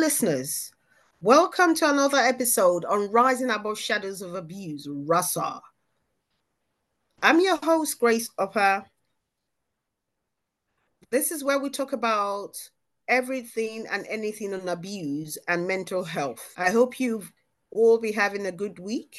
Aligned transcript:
listeners. 0.00 0.72
Welcome 1.20 1.74
to 1.74 1.90
another 1.90 2.16
episode 2.16 2.86
on 2.86 3.12
Rising 3.12 3.50
Above 3.50 3.78
Shadows 3.78 4.22
of 4.22 4.34
Abuse, 4.34 4.88
RASA. 4.90 5.60
I'm 7.22 7.38
your 7.38 7.58
host, 7.58 8.00
Grace 8.00 8.30
Upper. 8.38 8.86
This 11.10 11.30
is 11.30 11.44
where 11.44 11.58
we 11.58 11.68
talk 11.68 11.92
about 11.92 12.56
everything 13.08 13.86
and 13.90 14.06
anything 14.08 14.54
on 14.54 14.66
abuse 14.70 15.36
and 15.46 15.68
mental 15.68 16.02
health. 16.02 16.54
I 16.56 16.70
hope 16.70 16.98
you've 16.98 17.30
all 17.70 17.98
be 17.98 18.12
having 18.12 18.46
a 18.46 18.52
good 18.52 18.78
week. 18.78 19.18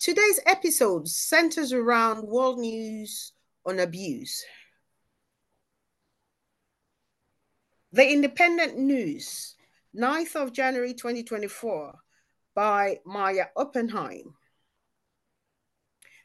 Today's 0.00 0.40
episode 0.46 1.06
centers 1.06 1.72
around 1.72 2.26
world 2.26 2.58
news 2.58 3.34
on 3.64 3.78
abuse. 3.78 4.44
The 7.90 8.06
Independent 8.06 8.76
News, 8.76 9.54
9th 9.96 10.36
of 10.36 10.52
January 10.52 10.92
2024, 10.92 11.94
by 12.54 12.98
Maya 13.06 13.46
Oppenheim. 13.56 14.34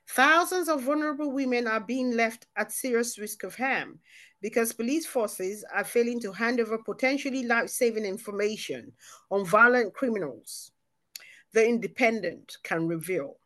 Thousands 0.10 0.68
of 0.68 0.82
vulnerable 0.82 1.32
women 1.32 1.66
are 1.66 1.80
being 1.80 2.18
left 2.18 2.48
at 2.58 2.74
serious 2.74 3.18
risk 3.18 3.44
of 3.44 3.56
harm 3.56 4.00
because 4.42 4.74
police 4.74 5.06
forces 5.06 5.64
are 5.74 5.86
failing 5.86 6.20
to 6.20 6.34
hand 6.34 6.60
over 6.60 6.78
potentially 6.80 7.46
life 7.46 7.70
saving 7.70 8.04
information 8.04 8.92
on 9.32 9.46
violent 9.46 9.94
criminals. 9.94 10.70
The 11.54 11.66
Independent 11.66 12.58
can 12.64 12.90
reveal. 12.90 13.38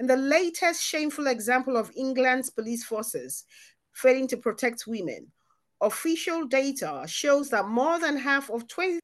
And 0.00 0.10
the 0.10 0.16
latest 0.16 0.82
shameful 0.82 1.28
example 1.28 1.76
of 1.76 1.92
England's 1.94 2.50
police 2.50 2.84
forces 2.84 3.44
failing 3.92 4.26
to 4.26 4.36
protect 4.36 4.88
women 4.88 5.30
official 5.80 6.46
data 6.46 7.04
shows 7.06 7.50
that 7.50 7.68
more 7.68 8.00
than 8.00 8.16
half 8.16 8.50
of 8.50 8.66
20, 8.68 9.00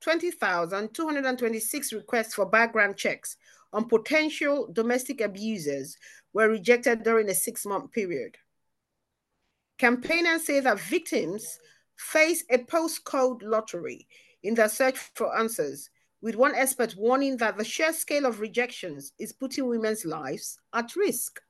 20,226 0.00 1.92
requests 1.92 2.34
for 2.34 2.46
background 2.46 2.96
checks 2.96 3.36
on 3.72 3.88
potential 3.88 4.68
domestic 4.72 5.20
abusers 5.20 5.96
were 6.32 6.48
rejected 6.48 7.02
during 7.02 7.28
a 7.28 7.34
six 7.34 7.66
month 7.66 7.92
period. 7.92 8.36
Campaigners 9.78 10.46
say 10.46 10.60
that 10.60 10.80
victims 10.80 11.58
face 11.96 12.44
a 12.50 12.58
postcode 12.58 13.42
lottery 13.42 14.06
in 14.42 14.54
their 14.54 14.68
search 14.68 14.98
for 15.14 15.36
answers, 15.36 15.90
with 16.22 16.36
one 16.36 16.54
expert 16.54 16.94
warning 16.96 17.36
that 17.36 17.56
the 17.56 17.64
sheer 17.64 17.92
scale 17.92 18.26
of 18.26 18.40
rejections 18.40 19.12
is 19.18 19.32
putting 19.32 19.68
women's 19.68 20.04
lives 20.04 20.58
at 20.72 20.96
risk. 20.96 21.40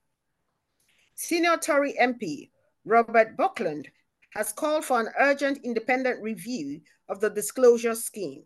Senior 1.15 1.57
Tory 1.57 1.95
MP 2.01 2.51
Robert 2.87 3.37
Buckland 3.37 3.89
has 4.31 4.53
called 4.53 4.85
for 4.85 5.01
an 5.01 5.09
urgent 5.19 5.59
independent 5.65 6.23
review 6.23 6.81
of 7.09 7.21
the 7.21 7.29
disclosure 7.29 7.97
scheme. 7.97 8.45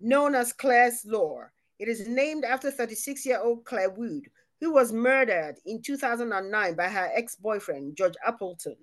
Known 0.00 0.34
as 0.34 0.52
Clare's 0.52 1.02
Law, 1.06 1.44
it 1.78 1.88
is 1.88 2.06
named 2.06 2.44
after 2.44 2.70
36 2.70 3.24
year 3.24 3.40
old 3.40 3.64
Clare 3.64 3.88
Wood, 3.88 4.28
who 4.60 4.74
was 4.74 4.92
murdered 4.92 5.54
in 5.64 5.80
2009 5.80 6.74
by 6.74 6.88
her 6.88 7.10
ex 7.14 7.34
boyfriend, 7.36 7.96
George 7.96 8.14
Appleton, 8.24 8.76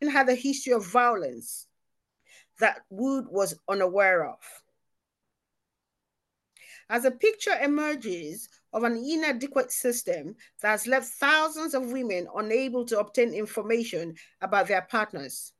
and 0.00 0.12
had 0.12 0.28
a 0.28 0.34
history 0.36 0.72
of 0.72 0.86
violence 0.86 1.66
that 2.60 2.82
Wood 2.90 3.26
was 3.28 3.58
unaware 3.68 4.28
of. 4.28 4.38
As 6.88 7.04
a 7.04 7.10
picture 7.10 7.58
emerges 7.60 8.48
of 8.72 8.84
an 8.84 8.96
inadequate 8.96 9.72
system 9.72 10.34
that 10.62 10.70
has 10.70 10.86
left 10.86 11.06
thousands 11.14 11.74
of 11.74 11.90
women 11.92 12.28
unable 12.36 12.84
to 12.84 12.98
obtain 12.98 13.32
information 13.32 14.14
about 14.40 14.68
their 14.68 14.82
partners. 14.82 15.52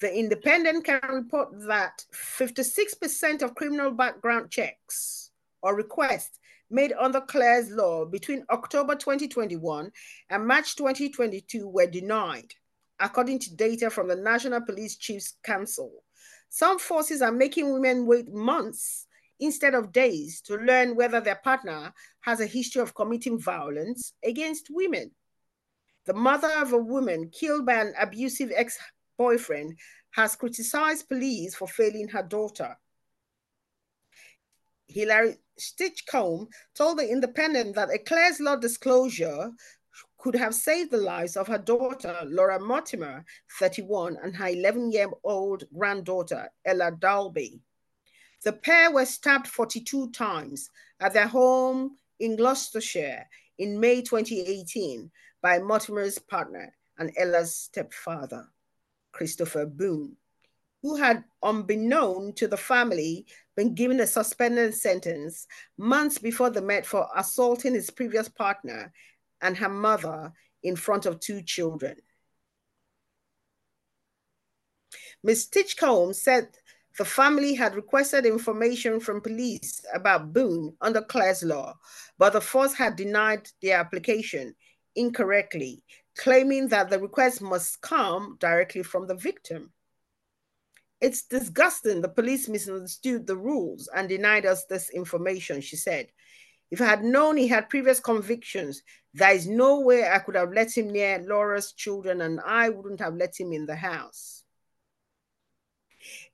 The 0.00 0.14
Independent 0.14 0.84
can 0.84 1.00
report 1.10 1.48
that 1.68 2.04
56% 2.12 3.42
of 3.42 3.54
criminal 3.54 3.90
background 3.90 4.50
checks 4.50 5.30
or 5.62 5.74
requests 5.74 6.38
made 6.70 6.92
under 6.98 7.20
Clare's 7.20 7.70
law 7.70 8.04
between 8.04 8.44
October 8.50 8.94
2021 8.94 9.90
and 10.30 10.46
March 10.46 10.76
2022 10.76 11.68
were 11.68 11.86
denied, 11.86 12.52
according 13.00 13.38
to 13.38 13.56
data 13.56 13.88
from 13.88 14.08
the 14.08 14.16
National 14.16 14.60
Police 14.60 14.96
Chiefs 14.96 15.34
Council. 15.42 15.92
Some 16.48 16.78
forces 16.78 17.22
are 17.22 17.32
making 17.32 17.72
women 17.72 18.06
wait 18.06 18.28
months 18.28 19.05
instead 19.40 19.74
of 19.74 19.92
days 19.92 20.40
to 20.42 20.56
learn 20.56 20.96
whether 20.96 21.20
their 21.20 21.40
partner 21.42 21.92
has 22.20 22.40
a 22.40 22.46
history 22.46 22.82
of 22.82 22.94
committing 22.94 23.38
violence 23.38 24.12
against 24.24 24.68
women. 24.70 25.10
The 26.06 26.14
mother 26.14 26.50
of 26.58 26.72
a 26.72 26.78
woman 26.78 27.30
killed 27.30 27.66
by 27.66 27.74
an 27.74 27.94
abusive 28.00 28.52
ex 28.54 28.78
boyfriend 29.18 29.78
has 30.12 30.36
criticized 30.36 31.08
police 31.08 31.54
for 31.54 31.68
failing 31.68 32.08
her 32.08 32.22
daughter. 32.22 32.76
Hilary 34.88 35.36
Stinchcombe 35.58 36.48
told 36.74 36.98
the 36.98 37.10
Independent 37.10 37.74
that 37.74 37.90
a 37.90 37.98
Clare's 37.98 38.40
Law 38.40 38.56
disclosure 38.56 39.50
could 40.18 40.34
have 40.34 40.54
saved 40.54 40.90
the 40.90 40.96
lives 40.96 41.36
of 41.36 41.46
her 41.46 41.58
daughter, 41.58 42.16
Laura 42.24 42.58
Mortimer, 42.58 43.24
31, 43.58 44.16
and 44.22 44.36
her 44.36 44.48
11 44.48 44.92
year 44.92 45.08
old 45.24 45.64
granddaughter, 45.76 46.50
Ella 46.64 46.92
Dalby. 46.98 47.60
The 48.46 48.52
pair 48.52 48.92
were 48.92 49.04
stabbed 49.04 49.48
42 49.48 50.12
times 50.12 50.70
at 51.00 51.12
their 51.12 51.26
home 51.26 51.96
in 52.20 52.36
Gloucestershire 52.36 53.26
in 53.58 53.80
May 53.80 54.02
2018 54.02 55.10
by 55.42 55.58
Mortimer's 55.58 56.20
partner 56.20 56.72
and 56.96 57.10
Ella's 57.18 57.56
stepfather, 57.56 58.46
Christopher 59.10 59.66
Boone, 59.66 60.16
who 60.80 60.94
had, 60.94 61.24
unbeknown 61.42 62.34
to 62.34 62.46
the 62.46 62.56
family, 62.56 63.26
been 63.56 63.74
given 63.74 63.98
a 63.98 64.06
suspended 64.06 64.76
sentence 64.76 65.48
months 65.76 66.18
before 66.18 66.50
they 66.50 66.60
met 66.60 66.86
for 66.86 67.08
assaulting 67.16 67.74
his 67.74 67.90
previous 67.90 68.28
partner 68.28 68.92
and 69.42 69.56
her 69.56 69.68
mother 69.68 70.32
in 70.62 70.76
front 70.76 71.04
of 71.04 71.18
two 71.18 71.42
children. 71.42 71.96
Ms. 75.24 75.48
Stinchcombe 75.48 76.14
said 76.14 76.46
the 76.96 77.04
family 77.04 77.54
had 77.54 77.74
requested 77.74 78.24
information 78.24 79.00
from 79.00 79.20
police 79.20 79.84
about 79.94 80.32
Boone 80.32 80.74
under 80.80 81.02
Clare's 81.02 81.42
law, 81.42 81.74
but 82.18 82.32
the 82.32 82.40
force 82.40 82.72
had 82.72 82.96
denied 82.96 83.48
the 83.60 83.72
application 83.72 84.54
incorrectly, 84.94 85.84
claiming 86.16 86.68
that 86.68 86.88
the 86.88 86.98
request 86.98 87.42
must 87.42 87.80
come 87.82 88.36
directly 88.40 88.82
from 88.82 89.06
the 89.06 89.14
victim. 89.14 89.72
It's 91.00 91.24
disgusting 91.24 92.00
the 92.00 92.08
police 92.08 92.48
misunderstood 92.48 93.26
the 93.26 93.36
rules 93.36 93.88
and 93.94 94.08
denied 94.08 94.46
us 94.46 94.64
this 94.64 94.88
information, 94.90 95.60
she 95.60 95.76
said. 95.76 96.08
If 96.70 96.80
I 96.80 96.86
had 96.86 97.04
known 97.04 97.36
he 97.36 97.46
had 97.46 97.68
previous 97.68 98.00
convictions, 98.00 98.82
there 99.12 99.34
is 99.34 99.46
no 99.46 99.80
way 99.80 100.08
I 100.08 100.18
could 100.18 100.34
have 100.34 100.52
let 100.52 100.76
him 100.76 100.90
near 100.90 101.18
Laura's 101.18 101.72
children 101.72 102.22
and 102.22 102.40
I 102.44 102.70
wouldn't 102.70 103.00
have 103.00 103.14
let 103.14 103.38
him 103.38 103.52
in 103.52 103.66
the 103.66 103.76
house. 103.76 104.42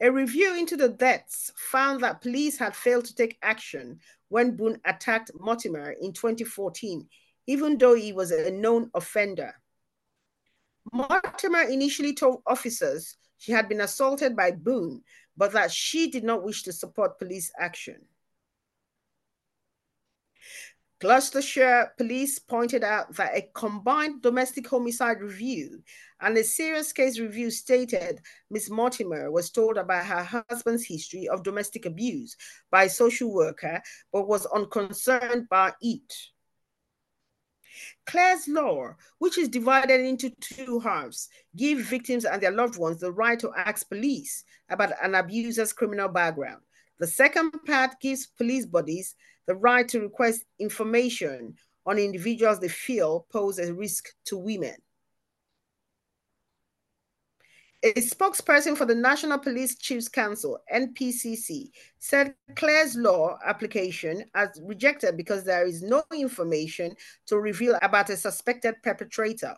A 0.00 0.10
review 0.10 0.54
into 0.56 0.76
the 0.76 0.88
deaths 0.88 1.52
found 1.56 2.02
that 2.02 2.20
police 2.20 2.58
had 2.58 2.74
failed 2.74 3.04
to 3.06 3.14
take 3.14 3.38
action 3.42 4.00
when 4.28 4.56
Boone 4.56 4.80
attacked 4.84 5.30
Mortimer 5.38 5.92
in 6.00 6.12
2014, 6.12 7.08
even 7.46 7.78
though 7.78 7.94
he 7.94 8.12
was 8.12 8.30
a 8.30 8.50
known 8.50 8.90
offender. 8.94 9.54
Mortimer 10.92 11.62
initially 11.62 12.14
told 12.14 12.42
officers 12.46 13.16
she 13.38 13.52
had 13.52 13.68
been 13.68 13.80
assaulted 13.80 14.36
by 14.36 14.50
Boone, 14.50 15.02
but 15.36 15.52
that 15.52 15.72
she 15.72 16.10
did 16.10 16.24
not 16.24 16.44
wish 16.44 16.62
to 16.64 16.72
support 16.72 17.18
police 17.18 17.50
action. 17.58 18.04
Gloucestershire 21.02 21.92
police 21.98 22.38
pointed 22.38 22.84
out 22.84 23.16
that 23.16 23.36
a 23.36 23.50
combined 23.54 24.22
domestic 24.22 24.68
homicide 24.68 25.20
review 25.20 25.82
and 26.20 26.38
a 26.38 26.44
serious 26.44 26.92
case 26.92 27.18
review 27.18 27.50
stated 27.50 28.20
Miss 28.52 28.70
Mortimer 28.70 29.32
was 29.32 29.50
told 29.50 29.78
about 29.78 30.06
her 30.06 30.44
husband's 30.48 30.86
history 30.86 31.26
of 31.26 31.42
domestic 31.42 31.86
abuse 31.86 32.36
by 32.70 32.84
a 32.84 32.88
social 32.88 33.34
worker, 33.34 33.82
but 34.12 34.28
was 34.28 34.46
unconcerned 34.46 35.48
by 35.48 35.72
it. 35.80 36.14
Clare's 38.06 38.46
law, 38.46 38.94
which 39.18 39.38
is 39.38 39.48
divided 39.48 40.02
into 40.02 40.30
two 40.40 40.78
halves, 40.78 41.28
give 41.56 41.80
victims 41.80 42.24
and 42.24 42.40
their 42.40 42.52
loved 42.52 42.78
ones 42.78 43.00
the 43.00 43.10
right 43.10 43.40
to 43.40 43.50
ask 43.56 43.88
police 43.88 44.44
about 44.68 44.92
an 45.02 45.16
abuser's 45.16 45.72
criminal 45.72 46.08
background. 46.08 46.62
The 47.02 47.08
second 47.08 47.50
part 47.66 47.98
gives 48.00 48.28
police 48.28 48.64
bodies 48.64 49.16
the 49.48 49.56
right 49.56 49.88
to 49.88 49.98
request 49.98 50.44
information 50.60 51.56
on 51.84 51.98
individuals 51.98 52.60
they 52.60 52.68
feel 52.68 53.26
pose 53.28 53.58
a 53.58 53.74
risk 53.74 54.10
to 54.26 54.38
women. 54.38 54.76
A 57.82 57.94
spokesperson 57.94 58.76
for 58.76 58.84
the 58.84 58.94
National 58.94 59.40
Police 59.40 59.76
Chiefs 59.78 60.08
Council, 60.08 60.60
NPCC, 60.72 61.70
said 61.98 62.36
Clare's 62.54 62.94
law 62.94 63.36
application 63.44 64.24
as 64.36 64.60
rejected 64.62 65.16
because 65.16 65.42
there 65.42 65.66
is 65.66 65.82
no 65.82 66.04
information 66.14 66.94
to 67.26 67.40
reveal 67.40 67.76
about 67.82 68.10
a 68.10 68.16
suspected 68.16 68.76
perpetrator. 68.80 69.56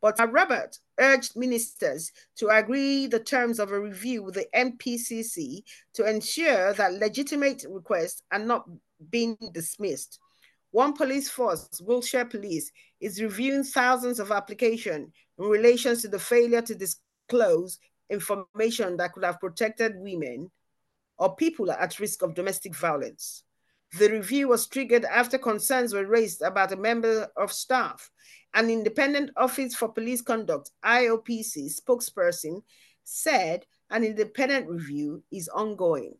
But 0.00 0.18
Robert 0.32 0.76
urged 1.02 1.36
ministers 1.36 2.12
to 2.36 2.48
agree 2.48 3.06
the 3.06 3.18
terms 3.18 3.58
of 3.58 3.72
a 3.72 3.80
review 3.80 4.22
with 4.22 4.34
the 4.34 4.46
NPCC 4.54 5.62
to 5.94 6.08
ensure 6.08 6.72
that 6.74 6.94
legitimate 6.94 7.64
requests 7.68 8.22
are 8.30 8.38
not 8.38 8.64
being 9.10 9.36
dismissed. 9.52 10.18
One 10.70 10.94
police 10.94 11.28
force, 11.28 11.68
Wiltshire 11.82 12.24
Police, 12.24 12.70
is 13.00 13.20
reviewing 13.20 13.64
thousands 13.64 14.18
of 14.20 14.30
applications 14.30 15.12
in 15.38 15.44
relation 15.44 15.96
to 15.98 16.08
the 16.08 16.18
failure 16.18 16.62
to 16.62 16.74
disclose 16.74 17.78
information 18.08 18.96
that 18.96 19.12
could 19.12 19.24
have 19.24 19.40
protected 19.40 19.96
women 19.96 20.50
or 21.18 21.36
people 21.36 21.70
at 21.70 21.98
risk 22.00 22.22
of 22.22 22.34
domestic 22.34 22.74
violence. 22.74 23.44
The 23.98 24.10
review 24.10 24.48
was 24.48 24.66
triggered 24.66 25.04
after 25.04 25.36
concerns 25.36 25.92
were 25.92 26.06
raised 26.06 26.40
about 26.40 26.72
a 26.72 26.76
member 26.76 27.28
of 27.36 27.52
staff. 27.52 28.10
An 28.54 28.68
independent 28.68 29.30
Office 29.36 29.74
for 29.74 29.88
Police 29.88 30.22
Conduct, 30.22 30.70
IOPC 30.84 31.70
spokesperson 31.80 32.62
said 33.04 33.64
an 33.90 34.04
independent 34.04 34.68
review 34.68 35.22
is 35.32 35.48
ongoing. 35.48 36.14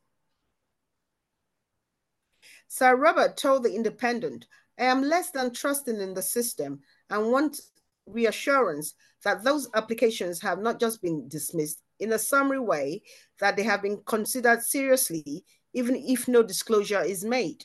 Sir 2.68 2.96
Robert 2.96 3.36
told 3.36 3.64
the 3.64 3.74
Independent, 3.74 4.46
I 4.78 4.84
am 4.84 5.02
less 5.02 5.30
than 5.30 5.52
trusting 5.52 6.00
in 6.00 6.14
the 6.14 6.22
system 6.22 6.80
and 7.10 7.30
want 7.30 7.60
reassurance 8.06 8.94
that 9.24 9.44
those 9.44 9.68
applications 9.74 10.40
have 10.40 10.58
not 10.58 10.80
just 10.80 11.02
been 11.02 11.28
dismissed 11.28 11.82
in 12.00 12.12
a 12.12 12.18
summary 12.18 12.58
way, 12.58 13.02
that 13.40 13.56
they 13.56 13.62
have 13.62 13.82
been 13.82 14.02
considered 14.06 14.62
seriously 14.62 15.44
even 15.74 15.96
if 15.96 16.28
no 16.28 16.42
disclosure 16.42 17.02
is 17.02 17.24
made. 17.24 17.64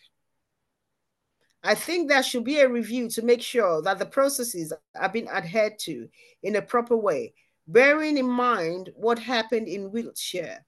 I 1.64 1.76
think 1.76 2.08
there 2.08 2.24
should 2.24 2.44
be 2.44 2.60
a 2.60 2.70
review 2.70 3.10
to 3.10 3.22
make 3.22 3.42
sure 3.42 3.82
that 3.82 4.00
the 4.00 4.06
processes 4.06 4.72
are 4.96 5.10
being 5.10 5.28
adhered 5.28 5.80
to 5.80 6.08
in 6.44 6.56
a 6.56 6.62
proper 6.62 6.96
way, 6.96 7.34
bearing 7.68 8.18
in 8.18 8.28
mind 8.28 8.92
what 8.96 9.20
happened 9.20 9.68
in 9.68 9.92
Wiltshire. 9.92 10.64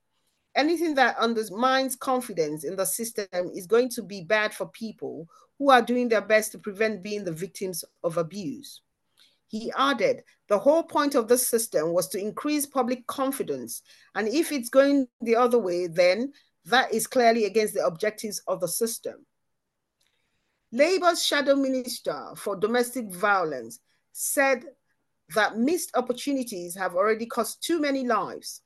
Anything 0.55 0.95
that 0.95 1.17
undermines 1.17 1.95
confidence 1.95 2.63
in 2.63 2.75
the 2.75 2.85
system 2.85 3.27
is 3.53 3.67
going 3.67 3.89
to 3.89 4.01
be 4.01 4.21
bad 4.23 4.53
for 4.53 4.67
people 4.67 5.27
who 5.59 5.69
are 5.69 5.81
doing 5.81 6.09
their 6.09 6.21
best 6.21 6.51
to 6.53 6.57
prevent 6.57 7.03
being 7.03 7.23
the 7.23 7.31
victims 7.31 7.85
of 8.03 8.17
abuse. 8.17 8.81
He 9.47 9.71
added, 9.77 10.23
the 10.47 10.59
whole 10.59 10.83
point 10.83 11.15
of 11.15 11.27
this 11.27 11.47
system 11.47 11.93
was 11.93 12.07
to 12.09 12.19
increase 12.19 12.65
public 12.65 13.05
confidence. 13.07 13.81
And 14.15 14.27
if 14.27 14.51
it's 14.51 14.69
going 14.69 15.07
the 15.21 15.35
other 15.35 15.59
way, 15.59 15.87
then 15.87 16.33
that 16.65 16.93
is 16.93 17.07
clearly 17.07 17.45
against 17.45 17.73
the 17.73 17.85
objectives 17.85 18.41
of 18.47 18.59
the 18.59 18.67
system. 18.67 19.25
Labour's 20.71 21.25
shadow 21.25 21.55
minister 21.55 22.31
for 22.35 22.55
domestic 22.55 23.11
violence 23.11 23.79
said 24.11 24.65
that 25.33 25.57
missed 25.57 25.91
opportunities 25.95 26.75
have 26.75 26.95
already 26.95 27.25
cost 27.25 27.63
too 27.63 27.79
many 27.79 28.05
lives. 28.05 28.61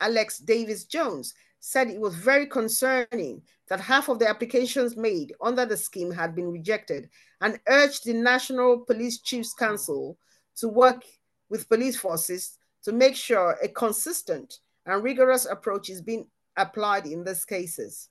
Alex 0.00 0.38
Davies 0.38 0.84
Jones 0.84 1.34
said 1.58 1.88
it 1.88 2.00
was 2.00 2.14
very 2.14 2.46
concerning 2.46 3.42
that 3.68 3.80
half 3.80 4.08
of 4.08 4.18
the 4.18 4.28
applications 4.28 4.96
made 4.96 5.34
under 5.42 5.66
the 5.66 5.76
scheme 5.76 6.10
had 6.10 6.34
been 6.34 6.50
rejected 6.50 7.08
and 7.40 7.60
urged 7.68 8.04
the 8.04 8.14
National 8.14 8.78
Police 8.78 9.20
Chiefs 9.20 9.52
Council 9.52 10.16
to 10.56 10.68
work 10.68 11.02
with 11.48 11.68
police 11.68 11.96
forces 11.96 12.58
to 12.84 12.92
make 12.92 13.16
sure 13.16 13.58
a 13.62 13.68
consistent 13.68 14.60
and 14.86 15.02
rigorous 15.02 15.46
approach 15.46 15.90
is 15.90 16.00
being 16.00 16.26
applied 16.56 17.06
in 17.06 17.24
these 17.24 17.44
cases. 17.44 18.08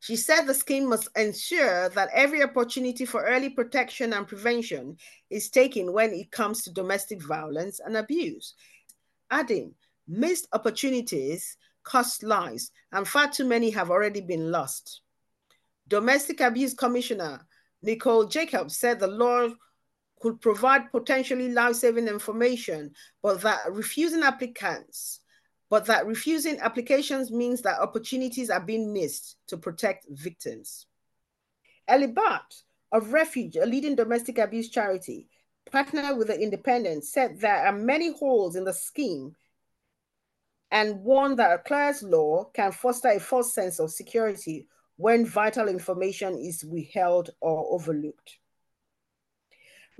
She 0.00 0.16
said 0.16 0.42
the 0.46 0.54
scheme 0.54 0.88
must 0.88 1.08
ensure 1.14 1.90
that 1.90 2.08
every 2.14 2.42
opportunity 2.42 3.04
for 3.04 3.22
early 3.24 3.50
protection 3.50 4.14
and 4.14 4.26
prevention 4.26 4.96
is 5.28 5.50
taken 5.50 5.92
when 5.92 6.12
it 6.12 6.30
comes 6.30 6.62
to 6.62 6.72
domestic 6.72 7.22
violence 7.22 7.80
and 7.84 7.96
abuse, 7.96 8.54
adding, 9.30 9.74
missed 10.08 10.48
opportunities 10.52 11.56
cost 11.82 12.22
lives, 12.22 12.72
and 12.92 13.06
far 13.06 13.30
too 13.30 13.44
many 13.44 13.70
have 13.70 13.90
already 13.90 14.20
been 14.20 14.50
lost. 14.50 15.02
Domestic 15.88 16.40
Abuse 16.40 16.74
Commissioner 16.74 17.46
Nicole 17.82 18.26
Jacobs 18.26 18.76
said 18.76 19.00
the 19.00 19.06
law 19.06 19.48
could 20.20 20.40
provide 20.40 20.92
potentially 20.92 21.50
life-saving 21.50 22.06
information, 22.06 22.92
but 23.22 23.40
that 23.40 23.60
refusing 23.70 24.22
applicants, 24.22 25.20
but 25.70 25.86
that 25.86 26.06
refusing 26.06 26.58
applications 26.58 27.30
means 27.30 27.62
that 27.62 27.80
opportunities 27.80 28.50
are 28.50 28.60
being 28.60 28.92
missed 28.92 29.36
to 29.46 29.56
protect 29.56 30.06
victims. 30.10 30.86
Ellie 31.86 32.08
Butt 32.08 32.62
of 32.92 33.12
Refuge, 33.12 33.56
a 33.56 33.64
leading 33.64 33.94
domestic 33.94 34.38
abuse 34.38 34.68
charity, 34.68 35.28
partnered 35.70 36.18
with 36.18 36.26
the 36.26 36.38
Independent, 36.38 37.04
said 37.04 37.40
there 37.40 37.66
are 37.66 37.72
many 37.72 38.12
holes 38.12 38.56
in 38.56 38.64
the 38.64 38.74
scheme 38.74 39.36
and 40.72 41.02
warned 41.02 41.38
that 41.38 41.52
a 41.52 41.58
Clare's 41.58 42.02
law 42.02 42.44
can 42.52 42.72
foster 42.72 43.08
a 43.08 43.20
false 43.20 43.54
sense 43.54 43.78
of 43.78 43.90
security 43.90 44.66
when 44.96 45.24
vital 45.24 45.68
information 45.68 46.36
is 46.36 46.64
withheld 46.64 47.30
or 47.40 47.66
overlooked. 47.72 48.38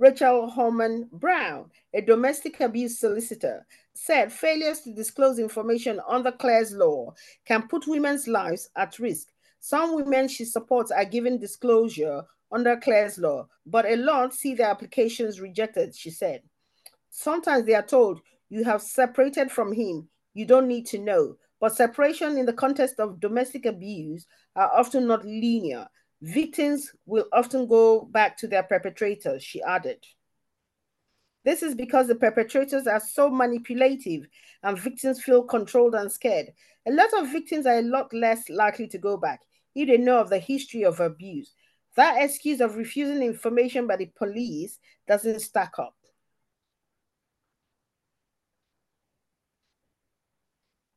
Rachel 0.01 0.51
Horman 0.51 1.11
Brown, 1.11 1.69
a 1.93 2.01
domestic 2.01 2.59
abuse 2.59 2.97
solicitor, 2.97 3.67
said 3.93 4.33
failures 4.33 4.79
to 4.79 4.91
disclose 4.91 5.37
information 5.37 6.01
under 6.09 6.31
Clare's 6.31 6.71
law 6.71 7.13
can 7.45 7.67
put 7.67 7.85
women's 7.85 8.27
lives 8.27 8.67
at 8.75 8.97
risk. 8.97 9.27
Some 9.59 9.93
women 9.93 10.27
she 10.27 10.43
supports 10.43 10.89
are 10.89 11.05
given 11.05 11.37
disclosure 11.37 12.23
under 12.51 12.77
Clare's 12.77 13.19
law, 13.19 13.47
but 13.67 13.85
a 13.85 13.95
lot 13.95 14.33
see 14.33 14.55
their 14.55 14.71
applications 14.71 15.39
rejected, 15.39 15.95
she 15.95 16.09
said. 16.09 16.41
Sometimes 17.11 17.67
they 17.67 17.75
are 17.75 17.85
told, 17.85 18.21
You 18.49 18.63
have 18.63 18.81
separated 18.81 19.51
from 19.51 19.71
him, 19.71 20.09
you 20.33 20.47
don't 20.47 20.67
need 20.67 20.87
to 20.87 20.97
know. 20.97 21.37
But 21.59 21.75
separation 21.75 22.39
in 22.39 22.47
the 22.47 22.53
context 22.53 22.99
of 22.99 23.19
domestic 23.19 23.67
abuse 23.67 24.25
are 24.55 24.71
often 24.75 25.05
not 25.05 25.23
linear. 25.23 25.87
Victims 26.21 26.91
will 27.05 27.25
often 27.33 27.67
go 27.67 28.01
back 28.01 28.37
to 28.37 28.47
their 28.47 28.63
perpetrators, 28.63 29.43
she 29.43 29.61
added. 29.63 30.05
This 31.43 31.63
is 31.63 31.73
because 31.73 32.07
the 32.07 32.15
perpetrators 32.15 32.85
are 32.85 32.99
so 32.99 33.29
manipulative 33.29 34.27
and 34.61 34.77
victims 34.77 35.23
feel 35.23 35.43
controlled 35.43 35.95
and 35.95 36.11
scared. 36.11 36.51
A 36.87 36.91
lot 36.91 37.11
of 37.17 37.31
victims 37.31 37.65
are 37.65 37.79
a 37.79 37.83
lot 37.83 38.13
less 38.13 38.47
likely 38.49 38.87
to 38.89 38.99
go 38.99 39.17
back 39.17 39.41
if 39.73 39.87
they 39.87 39.97
know 39.97 40.19
of 40.19 40.29
the 40.29 40.37
history 40.37 40.83
of 40.83 40.99
abuse. 40.99 41.53
That 41.95 42.21
excuse 42.21 42.61
of 42.61 42.75
refusing 42.75 43.23
information 43.23 43.87
by 43.87 43.97
the 43.97 44.11
police 44.15 44.77
doesn't 45.07 45.39
stack 45.39 45.73
up. 45.79 45.95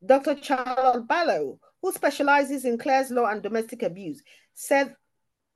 Dr. 0.05 0.37
Charlotte 0.43 1.09
Barlow, 1.09 1.59
who 1.81 1.93
specializes 1.93 2.67
in 2.67 2.77
Clare's 2.77 3.11
law 3.11 3.27
and 3.27 3.43
domestic 3.43 3.83
abuse, 3.83 4.23
said 4.55 4.95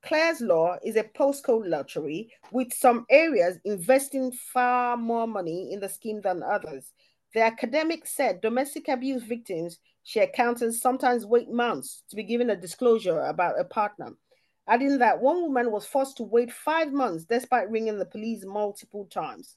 Clare's 0.02 0.40
Law 0.40 0.76
is 0.84 0.96
a 0.96 1.02
postcode 1.02 1.68
lottery 1.68 2.32
with 2.52 2.72
some 2.72 3.04
areas 3.10 3.58
investing 3.64 4.30
far 4.32 4.96
more 4.96 5.26
money 5.26 5.72
in 5.72 5.80
the 5.80 5.88
scheme 5.88 6.20
than 6.20 6.42
others. 6.42 6.92
The 7.34 7.42
academic 7.42 8.06
said 8.06 8.40
domestic 8.40 8.88
abuse 8.88 9.22
victims 9.22 9.78
share 10.04 10.28
counters 10.28 10.80
sometimes 10.80 11.26
wait 11.26 11.50
months 11.50 12.04
to 12.08 12.16
be 12.16 12.22
given 12.22 12.48
a 12.48 12.56
disclosure 12.56 13.20
about 13.20 13.60
a 13.60 13.64
partner, 13.64 14.12
adding 14.66 14.98
that 14.98 15.20
one 15.20 15.42
woman 15.42 15.70
was 15.70 15.84
forced 15.84 16.16
to 16.18 16.22
wait 16.22 16.52
five 16.52 16.92
months 16.92 17.24
despite 17.24 17.70
ringing 17.70 17.98
the 17.98 18.06
police 18.06 18.44
multiple 18.46 19.04
times. 19.06 19.56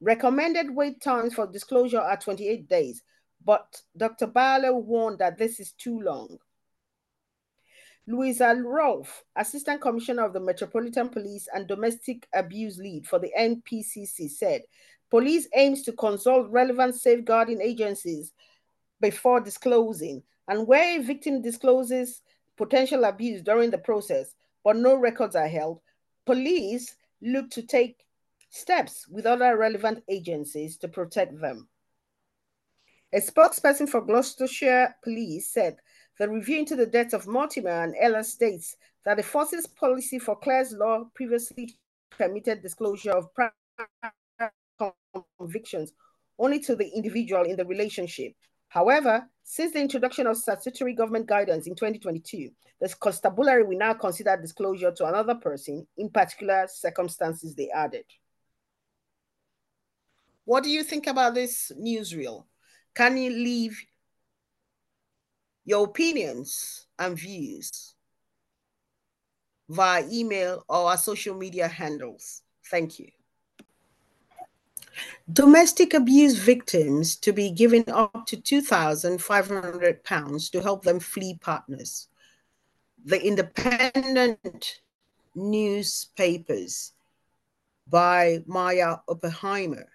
Recommended 0.00 0.74
wait 0.74 1.00
times 1.00 1.34
for 1.34 1.46
disclosure 1.46 2.00
are 2.00 2.16
28 2.16 2.68
days, 2.68 3.02
but 3.44 3.82
Dr. 3.96 4.26
Barlow 4.26 4.76
warned 4.76 5.18
that 5.18 5.38
this 5.38 5.58
is 5.58 5.72
too 5.72 6.00
long. 6.00 6.38
Louisa 8.06 8.54
Rolfe, 8.64 9.24
Assistant 9.36 9.80
Commissioner 9.80 10.24
of 10.24 10.32
the 10.32 10.40
Metropolitan 10.40 11.08
Police 11.08 11.48
and 11.54 11.68
Domestic 11.68 12.26
Abuse 12.34 12.78
Lead 12.78 13.06
for 13.06 13.18
the 13.18 13.30
NPCC, 13.38 14.30
said 14.30 14.62
police 15.10 15.48
aims 15.54 15.82
to 15.82 15.92
consult 15.92 16.50
relevant 16.50 16.94
safeguarding 16.94 17.60
agencies 17.60 18.32
before 19.00 19.40
disclosing, 19.40 20.22
and 20.48 20.66
where 20.66 20.98
a 20.98 21.02
victim 21.02 21.40
discloses 21.40 22.22
potential 22.56 23.04
abuse 23.04 23.42
during 23.42 23.70
the 23.70 23.78
process, 23.78 24.34
but 24.64 24.76
no 24.76 24.94
records 24.94 25.36
are 25.36 25.48
held, 25.48 25.80
police 26.26 26.96
look 27.22 27.50
to 27.50 27.62
take 27.62 28.04
steps 28.50 29.06
with 29.08 29.26
other 29.26 29.56
relevant 29.56 30.02
agencies 30.08 30.76
to 30.76 30.88
protect 30.88 31.40
them. 31.40 31.68
A 33.12 33.20
spokesperson 33.20 33.88
for 33.88 34.00
Gloucestershire 34.02 34.94
Police 35.02 35.52
said 35.52 35.76
the 36.20 36.28
review 36.28 36.58
into 36.58 36.76
the 36.76 36.84
deaths 36.84 37.14
of 37.14 37.26
Mortimer 37.26 37.82
and 37.82 37.94
Ella 37.98 38.22
states 38.22 38.76
that 39.06 39.16
the 39.16 39.22
forces 39.22 39.66
policy 39.66 40.18
for 40.18 40.36
Clare's 40.36 40.74
law 40.74 41.04
previously 41.14 41.78
permitted 42.10 42.60
disclosure 42.60 43.12
of 43.12 43.30
convictions 45.38 45.94
only 46.38 46.60
to 46.60 46.76
the 46.76 46.86
individual 46.94 47.44
in 47.44 47.56
the 47.56 47.64
relationship. 47.64 48.34
However, 48.68 49.26
since 49.44 49.72
the 49.72 49.80
introduction 49.80 50.26
of 50.26 50.36
statutory 50.36 50.92
government 50.92 51.26
guidance 51.26 51.66
in 51.66 51.74
2022, 51.74 52.50
the 52.82 52.94
constabulary 53.00 53.64
will 53.64 53.78
now 53.78 53.94
consider 53.94 54.36
disclosure 54.36 54.92
to 54.92 55.06
another 55.06 55.36
person 55.36 55.86
in 55.96 56.10
particular 56.10 56.66
circumstances 56.68 57.54
they 57.54 57.70
added. 57.70 58.04
What 60.44 60.64
do 60.64 60.70
you 60.70 60.82
think 60.82 61.06
about 61.06 61.32
this 61.32 61.72
newsreel? 61.80 62.44
Can 62.94 63.16
you 63.16 63.30
leave 63.30 63.82
your 65.64 65.84
opinions 65.84 66.86
and 66.98 67.18
views 67.18 67.94
via 69.68 70.04
email 70.10 70.64
or 70.68 70.90
our 70.90 70.96
social 70.96 71.34
media 71.34 71.68
handles? 71.68 72.42
Thank 72.70 72.98
you. 72.98 73.10
Domestic 75.32 75.94
abuse 75.94 76.36
victims 76.36 77.16
to 77.16 77.32
be 77.32 77.50
given 77.50 77.84
up 77.88 78.26
to 78.26 78.36
£2,500 78.36 80.50
to 80.50 80.60
help 80.60 80.84
them 80.84 81.00
flee 81.00 81.38
partners. 81.40 82.08
The 83.04 83.24
independent 83.24 84.82
newspapers 85.34 86.92
by 87.88 88.42
Maya 88.46 88.96
Oppenheimer, 89.08 89.88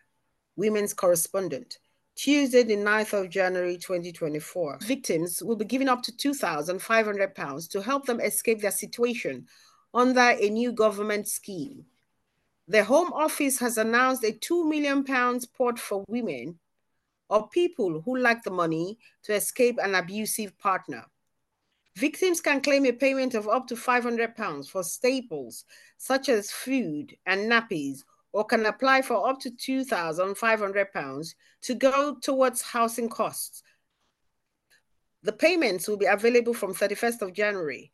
women's 0.55 0.93
correspondent, 0.93 1.77
Tuesday, 2.15 2.63
the 2.63 2.77
9th 2.77 3.11
of 3.11 3.29
January 3.29 3.77
2024. 3.77 4.79
Victims 4.81 5.43
will 5.43 5.57
be 5.57 5.65
given 5.65 5.89
up 5.89 6.01
to 6.01 6.13
£2,500 6.13 7.69
to 7.69 7.81
help 7.81 8.05
them 8.05 8.21
escape 8.21 8.61
their 8.61 8.71
situation 8.71 9.45
under 9.93 10.21
a 10.39 10.49
new 10.49 10.71
government 10.71 11.27
scheme. 11.27 11.85
The 12.69 12.85
Home 12.85 13.11
Office 13.11 13.59
has 13.59 13.77
announced 13.77 14.23
a 14.23 14.31
£2 14.31 14.67
million 14.67 15.03
pot 15.03 15.77
for 15.77 16.05
women 16.07 16.57
or 17.29 17.49
people 17.49 18.01
who 18.01 18.17
lack 18.17 18.43
the 18.43 18.51
money 18.51 18.97
to 19.23 19.33
escape 19.33 19.77
an 19.81 19.95
abusive 19.95 20.57
partner. 20.57 21.05
Victims 21.97 22.39
can 22.39 22.61
claim 22.61 22.85
a 22.85 22.93
payment 22.93 23.35
of 23.35 23.47
up 23.47 23.67
to 23.67 23.75
£500 23.75 24.69
for 24.69 24.83
staples 24.83 25.65
such 25.97 26.29
as 26.29 26.51
food 26.51 27.15
and 27.25 27.51
nappies, 27.51 28.03
or 28.35 28.43
can 28.43 28.65
apply 28.65 29.01
for 29.01 29.29
up 29.29 29.39
to 29.39 29.49
£2,500 29.49 31.35
to 31.61 31.73
go 31.73 32.17
towards 32.21 32.61
housing 32.61 33.07
costs. 33.07 33.63
The 35.23 35.31
payments 35.31 35.87
will 35.87 35.95
be 35.95 36.05
available 36.05 36.53
from 36.53 36.73
31st 36.73 37.21
of 37.21 37.31
January. 37.31 37.93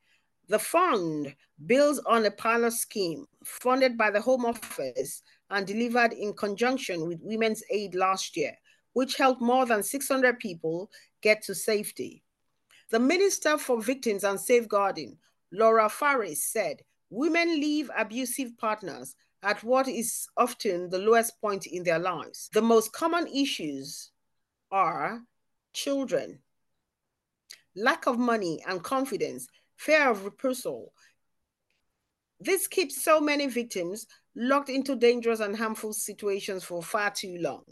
The 0.49 0.57
fund 0.57 1.35
builds 1.67 1.99
on 2.07 2.25
a 2.25 2.31
pilot 2.31 2.73
scheme 2.73 3.27
funded 3.45 3.99
by 3.99 4.09
the 4.09 4.19
Home 4.19 4.45
Office 4.45 5.21
and 5.51 5.67
delivered 5.67 6.13
in 6.13 6.33
conjunction 6.33 7.07
with 7.07 7.19
Women's 7.21 7.61
Aid 7.69 7.93
last 7.93 8.35
year, 8.35 8.55
which 8.93 9.17
helped 9.17 9.43
more 9.43 9.67
than 9.67 9.83
600 9.83 10.39
people 10.39 10.89
get 11.21 11.43
to 11.43 11.53
safety. 11.53 12.23
The 12.89 12.99
Minister 12.99 13.59
for 13.59 13.79
Victims 13.79 14.23
and 14.23 14.39
Safeguarding, 14.39 15.19
Laura 15.51 15.87
Farris, 15.87 16.43
said 16.43 16.81
women 17.11 17.47
leave 17.59 17.91
abusive 17.95 18.57
partners 18.57 19.15
at 19.43 19.63
what 19.63 19.87
is 19.87 20.27
often 20.37 20.89
the 20.89 20.99
lowest 20.99 21.39
point 21.41 21.65
in 21.65 21.83
their 21.83 21.99
lives. 21.99 22.49
The 22.53 22.61
most 22.61 22.93
common 22.93 23.27
issues 23.27 24.11
are 24.71 25.21
children, 25.73 26.39
lack 27.75 28.07
of 28.07 28.19
money 28.19 28.63
and 28.67 28.83
confidence, 28.83 29.47
fear 29.75 30.09
of 30.09 30.25
reprisal. 30.25 30.93
This 32.39 32.67
keeps 32.67 33.03
so 33.03 33.19
many 33.19 33.47
victims 33.47 34.07
locked 34.35 34.69
into 34.69 34.95
dangerous 34.95 35.39
and 35.39 35.55
harmful 35.55 35.93
situations 35.93 36.63
for 36.63 36.81
far 36.81 37.11
too 37.11 37.37
long. 37.39 37.63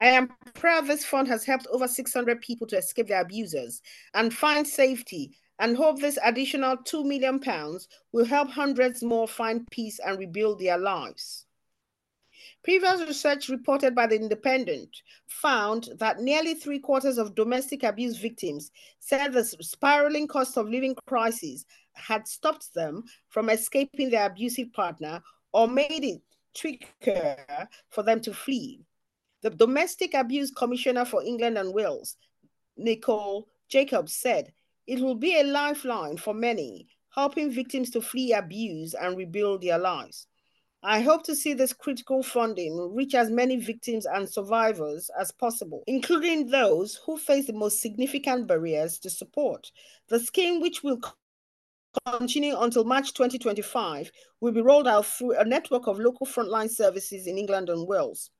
I 0.00 0.08
am 0.08 0.28
proud 0.54 0.86
this 0.86 1.04
fund 1.04 1.26
has 1.28 1.44
helped 1.44 1.66
over 1.68 1.88
600 1.88 2.40
people 2.40 2.66
to 2.68 2.76
escape 2.76 3.08
their 3.08 3.22
abusers 3.22 3.80
and 4.12 4.32
find 4.32 4.66
safety 4.66 5.36
and 5.58 5.76
hope 5.76 6.00
this 6.00 6.18
additional 6.24 6.76
2 6.76 7.04
million 7.04 7.38
pounds 7.40 7.88
will 8.12 8.24
help 8.24 8.50
hundreds 8.50 9.02
more 9.02 9.26
find 9.26 9.66
peace 9.70 9.98
and 10.04 10.18
rebuild 10.18 10.58
their 10.58 10.78
lives. 10.78 11.46
Previous 12.62 13.00
research 13.02 13.48
reported 13.48 13.94
by 13.94 14.06
The 14.06 14.16
Independent 14.16 14.88
found 15.28 15.88
that 15.98 16.18
nearly 16.18 16.54
three 16.54 16.80
quarters 16.80 17.16
of 17.16 17.34
domestic 17.34 17.84
abuse 17.84 18.16
victims 18.18 18.72
said 18.98 19.32
the 19.32 19.44
spiraling 19.44 20.26
cost 20.26 20.56
of 20.56 20.68
living 20.68 20.96
crisis 21.06 21.64
had 21.92 22.26
stopped 22.26 22.74
them 22.74 23.04
from 23.28 23.50
escaping 23.50 24.10
their 24.10 24.26
abusive 24.26 24.72
partner 24.72 25.22
or 25.52 25.68
made 25.68 26.04
it 26.04 26.20
trickier 26.54 27.68
for 27.90 28.02
them 28.02 28.20
to 28.20 28.34
flee. 28.34 28.80
The 29.42 29.50
Domestic 29.50 30.14
Abuse 30.14 30.50
Commissioner 30.50 31.04
for 31.04 31.22
England 31.22 31.58
and 31.58 31.72
Wales, 31.72 32.16
Nicole 32.76 33.46
Jacobs, 33.68 34.12
said 34.12 34.52
it 34.86 35.00
will 35.00 35.14
be 35.14 35.38
a 35.38 35.44
lifeline 35.44 36.16
for 36.16 36.34
many, 36.34 36.88
helping 37.14 37.50
victims 37.50 37.90
to 37.90 38.00
flee 38.00 38.32
abuse 38.32 38.94
and 38.94 39.16
rebuild 39.16 39.62
their 39.62 39.78
lives. 39.78 40.26
I 40.82 41.00
hope 41.00 41.24
to 41.24 41.34
see 41.34 41.52
this 41.54 41.72
critical 41.72 42.22
funding 42.22 42.94
reach 42.94 43.14
as 43.14 43.30
many 43.30 43.56
victims 43.56 44.06
and 44.06 44.28
survivors 44.28 45.10
as 45.18 45.32
possible, 45.32 45.82
including 45.86 46.46
those 46.46 47.00
who 47.04 47.18
face 47.18 47.46
the 47.46 47.52
most 47.52 47.80
significant 47.80 48.46
barriers 48.46 48.98
to 49.00 49.10
support. 49.10 49.72
The 50.08 50.20
scheme, 50.20 50.60
which 50.60 50.84
will 50.84 51.00
continue 52.06 52.56
until 52.56 52.84
March 52.84 53.14
2025, 53.14 54.12
will 54.40 54.52
be 54.52 54.60
rolled 54.60 54.86
out 54.86 55.06
through 55.06 55.36
a 55.36 55.44
network 55.44 55.88
of 55.88 55.98
local 55.98 56.26
frontline 56.26 56.70
services 56.70 57.26
in 57.26 57.38
England 57.38 57.68
and 57.68 57.88
Wales. 57.88 58.30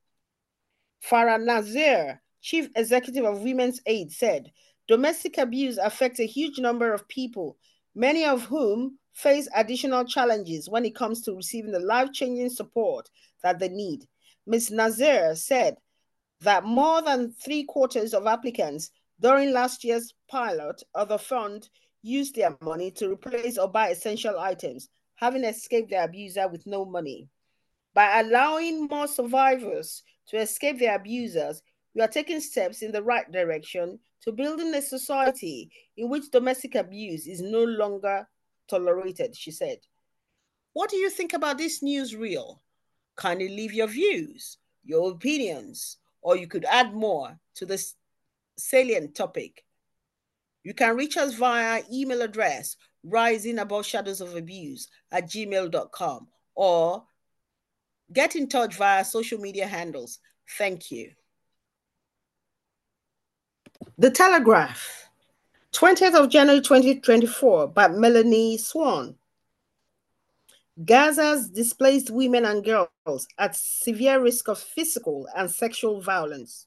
Farah 1.04 1.42
Nazeer, 1.42 2.20
Chief 2.42 2.68
Executive 2.76 3.24
of 3.24 3.42
Women's 3.42 3.80
Aid, 3.86 4.12
said 4.12 4.52
domestic 4.88 5.38
abuse 5.38 5.78
affects 5.78 6.20
a 6.20 6.26
huge 6.26 6.58
number 6.58 6.92
of 6.92 7.08
people, 7.08 7.56
many 7.94 8.24
of 8.24 8.44
whom 8.44 8.98
face 9.12 9.48
additional 9.54 10.04
challenges 10.04 10.68
when 10.68 10.84
it 10.84 10.94
comes 10.94 11.22
to 11.22 11.34
receiving 11.34 11.72
the 11.72 11.80
life 11.80 12.12
changing 12.12 12.50
support 12.50 13.08
that 13.42 13.58
they 13.58 13.68
need. 13.68 14.06
Ms. 14.46 14.70
Nazeer 14.70 15.36
said 15.36 15.76
that 16.40 16.64
more 16.64 17.02
than 17.02 17.32
three 17.32 17.64
quarters 17.64 18.14
of 18.14 18.26
applicants 18.26 18.90
during 19.20 19.52
last 19.52 19.82
year's 19.82 20.12
pilot 20.28 20.82
of 20.94 21.08
the 21.08 21.18
fund 21.18 21.68
used 22.02 22.34
their 22.34 22.56
money 22.60 22.90
to 22.92 23.10
replace 23.10 23.58
or 23.58 23.68
buy 23.68 23.88
essential 23.88 24.38
items, 24.38 24.88
having 25.14 25.44
escaped 25.44 25.90
their 25.90 26.04
abuser 26.04 26.46
with 26.46 26.66
no 26.66 26.84
money. 26.84 27.28
By 27.94 28.20
allowing 28.20 28.86
more 28.86 29.08
survivors 29.08 30.02
to 30.28 30.36
escape 30.36 30.78
their 30.78 30.96
abusers, 30.96 31.62
we 31.96 32.02
are 32.02 32.08
taking 32.08 32.40
steps 32.40 32.82
in 32.82 32.92
the 32.92 33.02
right 33.02 33.30
direction 33.32 33.98
to 34.22 34.30
building 34.30 34.74
a 34.74 34.82
society 34.82 35.70
in 35.96 36.08
which 36.08 36.30
domestic 36.30 36.74
abuse 36.74 37.26
is 37.26 37.40
no 37.40 37.64
longer 37.64 38.28
tolerated, 38.68 39.34
she 39.34 39.50
said. 39.50 39.78
What 40.74 40.90
do 40.90 40.96
you 40.96 41.08
think 41.10 41.32
about 41.32 41.58
this 41.58 41.82
newsreel? 41.82 42.58
Kindly 43.16 43.48
leave 43.48 43.72
your 43.72 43.86
views, 43.88 44.58
your 44.84 45.10
opinions, 45.10 45.96
or 46.20 46.36
you 46.36 46.46
could 46.46 46.66
add 46.66 46.92
more 46.92 47.38
to 47.54 47.64
this 47.64 47.94
salient 48.58 49.14
topic. 49.14 49.64
You 50.62 50.74
can 50.74 50.96
reach 50.96 51.16
us 51.16 51.34
via 51.34 51.82
email 51.90 52.20
address 52.20 52.76
rising 53.02 53.58
above 53.58 53.86
shadows 53.86 54.20
of 54.20 54.36
abuse 54.36 54.88
at 55.10 55.30
gmail.com 55.30 56.28
or 56.54 57.04
Get 58.12 58.36
in 58.36 58.48
touch 58.48 58.76
via 58.76 59.04
social 59.04 59.38
media 59.40 59.66
handles. 59.66 60.20
Thank 60.58 60.90
you. 60.90 61.10
The 63.98 64.10
Telegraph, 64.10 65.08
20th 65.72 66.14
of 66.14 66.30
January 66.30 66.60
2024, 66.60 67.68
by 67.68 67.88
Melanie 67.88 68.58
Swan. 68.58 69.16
Gaza's 70.84 71.48
displaced 71.48 72.10
women 72.10 72.44
and 72.44 72.64
girls 72.64 73.26
at 73.38 73.56
severe 73.56 74.20
risk 74.20 74.48
of 74.48 74.58
physical 74.58 75.26
and 75.34 75.50
sexual 75.50 76.00
violence. 76.00 76.66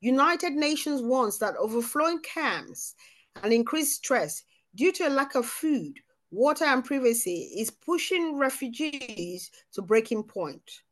United 0.00 0.52
Nations 0.52 1.02
warns 1.02 1.38
that 1.38 1.56
overflowing 1.56 2.20
camps 2.20 2.94
and 3.42 3.52
increased 3.52 3.96
stress 3.96 4.42
due 4.74 4.92
to 4.92 5.08
a 5.08 5.10
lack 5.10 5.34
of 5.34 5.46
food 5.46 5.98
water 6.30 6.64
and 6.64 6.84
privacy 6.84 7.50
is 7.56 7.70
pushing 7.70 8.36
refugees 8.36 9.50
to 9.72 9.82
breaking 9.82 10.22
point. 10.22 10.82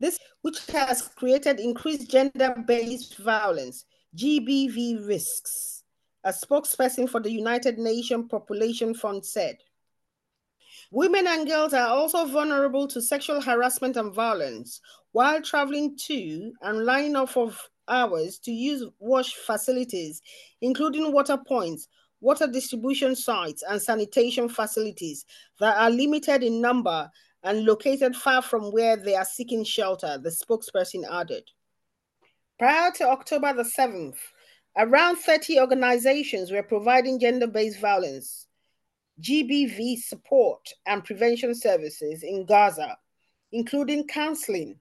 This, 0.00 0.18
which 0.40 0.64
has 0.72 1.02
created 1.02 1.60
increased 1.60 2.10
gender-based 2.10 3.18
violence, 3.18 3.84
GBV 4.16 5.06
risks, 5.06 5.84
a 6.24 6.30
spokesperson 6.30 7.08
for 7.08 7.20
the 7.20 7.30
United 7.30 7.78
Nations 7.78 8.26
Population 8.30 8.94
Fund 8.94 9.24
said. 9.24 9.58
Women 10.90 11.26
and 11.26 11.46
girls 11.46 11.74
are 11.74 11.88
also 11.88 12.24
vulnerable 12.24 12.88
to 12.88 13.02
sexual 13.02 13.40
harassment 13.40 13.96
and 13.96 14.12
violence 14.12 14.80
while 15.12 15.40
traveling 15.42 15.96
to 16.06 16.52
and 16.62 16.84
lining 16.84 17.14
up 17.14 17.28
for 17.28 17.52
hours 17.86 18.38
to 18.40 18.50
use 18.50 18.84
wash 18.98 19.34
facilities, 19.34 20.22
including 20.62 21.12
water 21.12 21.36
points, 21.46 21.88
water 22.20 22.46
distribution 22.46 23.14
sites, 23.14 23.62
and 23.68 23.80
sanitation 23.80 24.48
facilities 24.48 25.26
that 25.60 25.76
are 25.76 25.90
limited 25.90 26.42
in 26.42 26.60
number 26.60 27.08
and 27.42 27.64
located 27.64 28.14
far 28.14 28.42
from 28.42 28.70
where 28.70 28.96
they 28.96 29.14
are 29.14 29.24
seeking 29.24 29.64
shelter, 29.64 30.18
the 30.18 30.30
spokesperson 30.30 31.02
added. 31.10 31.44
Prior 32.58 32.90
to 32.92 33.08
October 33.08 33.54
the 33.54 33.62
7th, 33.62 34.18
around 34.76 35.16
30 35.16 35.58
organizations 35.60 36.50
were 36.50 36.62
providing 36.62 37.18
gender 37.18 37.46
based 37.46 37.80
violence, 37.80 38.46
GBV 39.20 39.98
support, 39.98 40.68
and 40.86 41.04
prevention 41.04 41.54
services 41.54 42.22
in 42.22 42.44
Gaza, 42.44 42.98
including 43.52 44.06
counseling, 44.06 44.78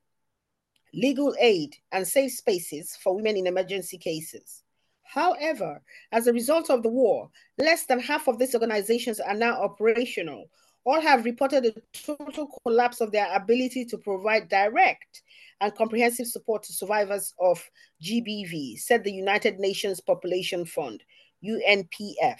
legal 0.94 1.36
aid, 1.40 1.76
and 1.92 2.08
safe 2.08 2.34
spaces 2.34 2.98
for 3.02 3.16
women 3.16 3.38
in 3.38 3.48
emergency 3.48 3.98
cases. 3.98 4.64
However, 5.04 5.82
as 6.12 6.28
a 6.28 6.34
result 6.34 6.70
of 6.70 6.84
the 6.84 6.90
war, 6.90 7.30
less 7.58 7.86
than 7.86 8.00
half 8.00 8.28
of 8.28 8.38
these 8.38 8.54
organizations 8.54 9.20
are 9.20 9.34
now 9.34 9.62
operational. 9.62 10.46
All 10.86 11.02
have 11.02 11.26
reported 11.26 11.66
a 11.66 11.74
total 11.94 12.48
collapse 12.64 13.02
of 13.02 13.12
their 13.12 13.34
ability 13.36 13.86
to 13.86 13.98
provide 13.98 14.50
direct 14.50 15.22
and 15.62 15.76
comprehensive 15.76 16.28
support 16.28 16.64
to 16.64 16.74
survivors 16.74 17.34
of 17.40 17.64
GBV, 18.02 18.80
said 18.80 19.04
the 19.04 19.12
United 19.12 19.60
Nations 19.60 20.00
Population 20.00 20.66
Fund, 20.66 21.04
UNPF. 21.44 22.40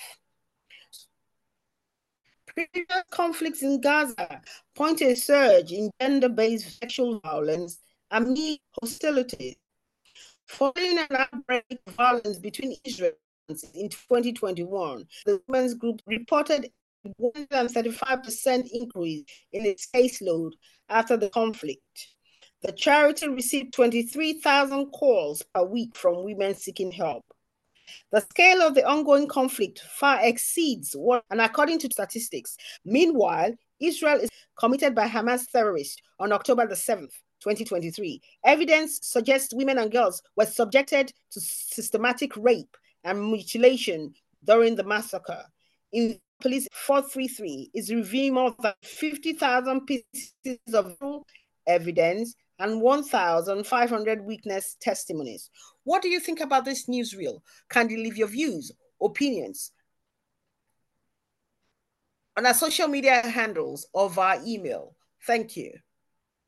Previous 2.48 3.04
conflicts 3.12 3.62
in 3.62 3.80
Gaza 3.80 4.42
point 4.76 5.00
to 5.00 5.06
a 5.06 5.16
surge 5.16 5.72
in 5.72 5.92
gender 6.02 6.30
based 6.30 6.80
sexual 6.80 7.20
violence 7.20 7.80
amid 8.12 8.60
hostilities 8.82 9.56
Following 10.50 10.98
an 10.98 11.16
outbreak 11.16 11.64
of 11.70 11.94
violence 11.94 12.40
between 12.40 12.76
Israel 12.84 13.12
in 13.76 13.88
2021, 13.88 15.08
the 15.28 15.40
women's 15.48 15.76
group 15.76 16.02
reported 16.08 16.72
135% 17.06 18.70
increase 18.72 19.24
in 19.52 19.66
its 19.66 19.88
caseload 19.94 20.52
after 20.90 21.18
the 21.18 21.30
conflict. 21.30 22.08
The 22.62 22.72
charity 22.74 23.30
received 23.30 23.74
23,000 23.74 24.88
calls 24.88 25.42
per 25.54 25.64
week 25.64 25.96
from 25.96 26.24
women 26.24 26.56
seeking 26.56 26.92
help. 26.92 27.24
The 28.12 28.22
scale 28.22 28.62
of 28.62 28.76
the 28.76 28.86
ongoing 28.86 29.28
conflict 29.28 29.80
far 29.80 30.20
exceeds 30.22 30.94
what, 30.94 31.24
and 31.32 31.42
according 31.42 31.80
to 31.80 31.92
statistics, 31.92 32.58
meanwhile, 32.86 33.54
Israel 33.80 34.20
is 34.20 34.30
committed 34.58 34.94
by 34.94 35.08
Hamas 35.08 35.50
terrorists 35.50 36.02
on 36.20 36.34
October 36.34 36.68
the 36.68 36.76
7th 36.76 37.14
2023. 37.42 38.22
Evidence 38.46 39.00
suggests 39.04 39.54
women 39.54 39.78
and 39.78 39.92
girls 39.92 40.22
were 40.36 40.46
subjected 40.46 41.14
to 41.32 41.40
systematic 41.40 42.36
rape 42.36 42.76
and 43.06 43.32
mutilation 43.32 44.14
during 44.44 44.76
the 44.76 44.84
massacre. 44.84 45.46
In 45.94 46.20
Police 46.42 46.68
433 46.72 47.72
is 47.74 47.94
reviewing 47.94 48.36
more 48.36 48.56
than 48.62 48.74
50,000 48.84 49.86
pieces 49.86 50.74
of 50.74 50.96
evidence 51.68 52.36
and 52.60 52.82
1,500 52.82 54.26
witness 54.26 54.78
testimonies. 54.80 55.50
What 55.84 56.02
do 56.02 56.10
you 56.10 56.20
think 56.20 56.40
about 56.40 56.66
this 56.66 56.88
newsreel? 56.88 57.42
Kindly 57.70 57.98
leave 57.98 58.18
your 58.18 58.28
views, 58.28 58.72
opinions 59.02 59.72
on 62.40 62.46
our 62.46 62.54
social 62.54 62.88
media 62.88 63.22
handles 63.28 63.86
or 63.92 64.10
via 64.10 64.40
email. 64.46 64.96
Thank 65.28 65.58
you 65.58 65.74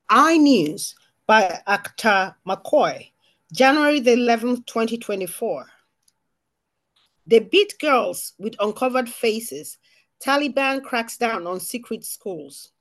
iNews 0.10 0.94
by 1.28 1.60
Akhtar 1.68 2.36
Makoii, 2.48 3.12
January 3.54 4.00
the 4.00 4.12
11th, 4.12 4.66
2024. 4.66 5.68
They 7.28 7.40
beat 7.40 7.80
girls 7.80 8.34
with 8.38 8.56
uncovered 8.60 9.10
faces. 9.10 9.78
Taliban 10.24 10.84
cracks 10.84 11.18
down 11.18 11.48
on 11.48 11.60
secret 11.60 12.04
schools. 12.04 12.72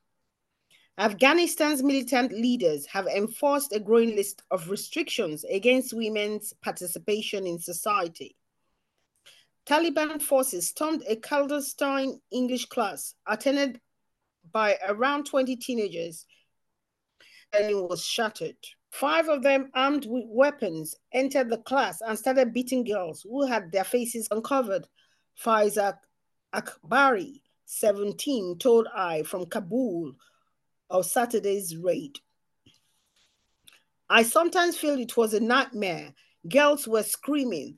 Afghanistan's 0.97 1.81
militant 1.81 2.31
leaders 2.31 2.85
have 2.85 3.07
enforced 3.07 3.73
a 3.73 3.79
growing 3.79 4.15
list 4.15 4.43
of 4.51 4.69
restrictions 4.69 5.43
against 5.45 5.93
women's 5.93 6.53
participation 6.61 7.47
in 7.47 7.57
society. 7.57 8.35
Taliban 9.65 10.21
forces 10.21 10.69
stormed 10.69 11.03
a 11.07 11.15
clandestine 11.15 12.19
English 12.31 12.65
class 12.65 13.15
attended 13.27 13.79
by 14.51 14.77
around 14.87 15.25
20 15.25 15.55
teenagers 15.55 16.25
and 17.53 17.69
it 17.69 17.75
was 17.75 18.03
shattered. 18.03 18.55
Five 18.91 19.29
of 19.29 19.41
them, 19.41 19.71
armed 19.73 20.05
with 20.05 20.25
weapons, 20.27 20.95
entered 21.13 21.49
the 21.49 21.57
class 21.57 22.01
and 22.01 22.17
started 22.19 22.53
beating 22.53 22.83
girls 22.83 23.21
who 23.21 23.47
had 23.47 23.71
their 23.71 23.83
faces 23.83 24.27
uncovered. 24.31 24.87
Faizak 25.43 25.97
Akbari, 26.53 27.39
17, 27.65 28.57
told 28.57 28.87
I 28.93 29.23
from 29.23 29.45
Kabul 29.45 30.13
of 30.89 31.05
Saturday's 31.05 31.77
raid. 31.77 32.19
I 34.09 34.23
sometimes 34.23 34.75
feel 34.75 34.99
it 34.99 35.15
was 35.15 35.33
a 35.33 35.39
nightmare. 35.39 36.13
Girls 36.49 36.85
were 36.85 37.03
screaming. 37.03 37.77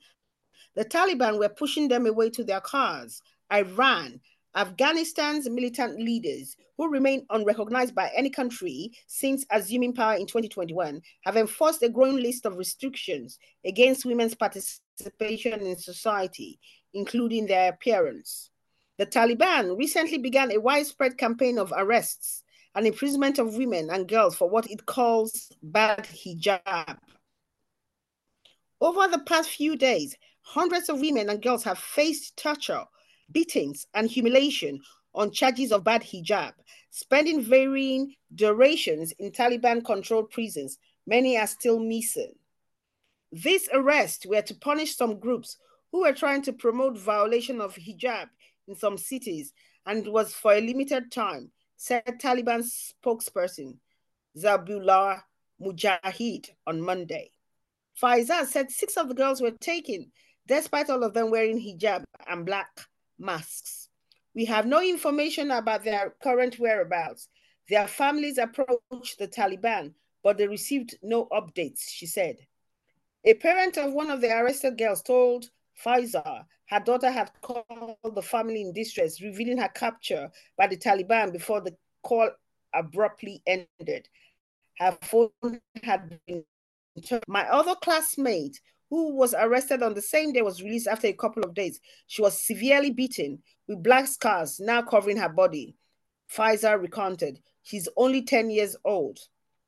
The 0.74 0.84
Taliban 0.84 1.38
were 1.38 1.48
pushing 1.48 1.86
them 1.86 2.06
away 2.06 2.30
to 2.30 2.42
their 2.42 2.60
cars. 2.60 3.22
I 3.48 3.62
ran. 3.62 4.20
Afghanistan's 4.56 5.48
militant 5.48 6.00
leaders, 6.00 6.56
who 6.76 6.88
remain 6.88 7.24
unrecognized 7.30 7.94
by 7.94 8.10
any 8.16 8.30
country 8.30 8.90
since 9.06 9.44
assuming 9.50 9.94
power 9.94 10.14
in 10.14 10.26
2021, 10.26 11.00
have 11.22 11.36
enforced 11.36 11.82
a 11.84 11.88
growing 11.88 12.16
list 12.16 12.46
of 12.46 12.56
restrictions 12.56 13.38
against 13.64 14.04
women's 14.04 14.34
participation 14.34 15.60
in 15.60 15.76
society, 15.76 16.58
including 16.92 17.46
their 17.46 17.70
appearance. 17.70 18.50
The 18.98 19.06
Taliban 19.06 19.76
recently 19.76 20.18
began 20.18 20.52
a 20.52 20.60
widespread 20.60 21.18
campaign 21.18 21.58
of 21.58 21.72
arrests 21.76 22.44
and 22.74 22.86
imprisonment 22.86 23.38
of 23.38 23.56
women 23.56 23.90
and 23.90 24.08
girls 24.08 24.36
for 24.36 24.48
what 24.48 24.70
it 24.70 24.86
calls 24.86 25.50
bad 25.62 26.04
hijab. 26.04 26.98
Over 28.80 29.08
the 29.08 29.22
past 29.26 29.50
few 29.50 29.76
days, 29.76 30.16
hundreds 30.42 30.88
of 30.88 31.00
women 31.00 31.28
and 31.28 31.42
girls 31.42 31.64
have 31.64 31.78
faced 31.78 32.36
torture 32.36 32.84
beatings, 33.30 33.86
and 33.94 34.08
humiliation 34.08 34.80
on 35.14 35.30
charges 35.30 35.72
of 35.72 35.84
bad 35.84 36.02
hijab, 36.02 36.52
spending 36.90 37.42
varying 37.42 38.14
durations 38.34 39.12
in 39.18 39.30
Taliban 39.30 39.84
controlled 39.84 40.30
prisons. 40.30 40.78
Many 41.06 41.36
are 41.36 41.46
still 41.46 41.78
missing. 41.78 42.32
These 43.32 43.68
arrests 43.72 44.26
were 44.26 44.42
to 44.42 44.54
punish 44.54 44.96
some 44.96 45.18
groups 45.18 45.58
who 45.92 46.00
were 46.00 46.12
trying 46.12 46.42
to 46.42 46.52
promote 46.52 46.98
violation 46.98 47.60
of 47.60 47.74
hijab 47.74 48.28
in 48.68 48.74
some 48.74 48.98
cities 48.98 49.52
and 49.86 50.06
was 50.08 50.34
for 50.34 50.52
a 50.54 50.60
limited 50.60 51.10
time, 51.10 51.50
said 51.76 52.04
Taliban 52.20 52.62
spokesperson 52.62 53.76
Zabihullah 54.36 55.22
Mujahid 55.60 56.50
on 56.66 56.80
Monday. 56.80 57.30
Faizal 58.00 58.46
said 58.46 58.70
six 58.70 58.96
of 58.96 59.08
the 59.08 59.14
girls 59.14 59.40
were 59.40 59.52
taken, 59.52 60.10
despite 60.46 60.90
all 60.90 61.04
of 61.04 61.14
them 61.14 61.30
wearing 61.30 61.60
hijab 61.60 62.04
and 62.26 62.44
black 62.44 62.68
masks. 63.18 63.88
We 64.34 64.44
have 64.46 64.66
no 64.66 64.82
information 64.82 65.52
about 65.52 65.84
their 65.84 66.14
current 66.22 66.58
whereabouts. 66.58 67.28
Their 67.68 67.86
families 67.86 68.38
approached 68.38 69.18
the 69.18 69.28
Taliban, 69.28 69.94
but 70.22 70.36
they 70.36 70.48
received 70.48 70.98
no 71.02 71.26
updates, 71.26 71.88
she 71.88 72.06
said. 72.06 72.38
A 73.24 73.34
parent 73.34 73.78
of 73.78 73.92
one 73.92 74.10
of 74.10 74.20
the 74.20 74.30
arrested 74.36 74.76
girls 74.76 75.02
told 75.02 75.50
Pfizer 75.82 76.44
her 76.66 76.80
daughter 76.80 77.10
had 77.10 77.30
called 77.42 77.96
the 78.14 78.22
family 78.22 78.62
in 78.62 78.72
distress, 78.72 79.20
revealing 79.20 79.58
her 79.58 79.68
capture 79.68 80.30
by 80.56 80.66
the 80.66 80.76
Taliban 80.76 81.32
before 81.32 81.60
the 81.60 81.76
call 82.02 82.30
abruptly 82.72 83.42
ended. 83.46 84.08
Her 84.78 84.96
phone 85.02 85.60
had 85.82 86.18
been. 86.26 86.44
My 87.26 87.48
other 87.48 87.74
classmate 87.82 88.60
who 88.90 89.14
was 89.14 89.34
arrested 89.34 89.82
on 89.82 89.94
the 89.94 90.02
same 90.02 90.32
day, 90.32 90.42
was 90.42 90.62
released 90.62 90.86
after 90.86 91.08
a 91.08 91.12
couple 91.12 91.42
of 91.42 91.54
days. 91.54 91.80
She 92.06 92.22
was 92.22 92.40
severely 92.40 92.90
beaten 92.90 93.42
with 93.66 93.82
black 93.82 94.06
scars 94.06 94.60
now 94.60 94.82
covering 94.82 95.16
her 95.16 95.28
body. 95.28 95.74
Pfizer 96.32 96.80
recounted. 96.80 97.40
She's 97.62 97.88
only 97.96 98.22
10 98.22 98.50
years 98.50 98.76
old. 98.84 99.18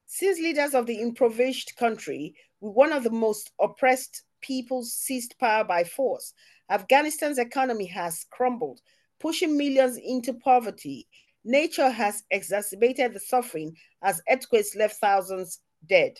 Since 0.06 0.38
leaders 0.38 0.74
of 0.74 0.86
the 0.86 1.00
impoverished 1.00 1.76
country, 1.76 2.34
with 2.60 2.74
one 2.74 2.92
of 2.92 3.02
the 3.02 3.10
most 3.10 3.50
oppressed 3.60 4.22
peoples 4.46 4.92
seized 4.92 5.34
power 5.38 5.64
by 5.64 5.84
force, 5.84 6.32
Afghanistan's 6.68 7.38
economy 7.38 7.86
has 7.86 8.26
crumbled, 8.30 8.80
pushing 9.18 9.56
millions 9.56 9.96
into 9.96 10.34
poverty. 10.34 11.08
Nature 11.44 11.90
has 11.90 12.24
exacerbated 12.30 13.14
the 13.14 13.20
suffering 13.20 13.76
as 14.02 14.20
earthquakes 14.30 14.74
left 14.74 14.96
thousands 14.96 15.60
dead. 15.88 16.16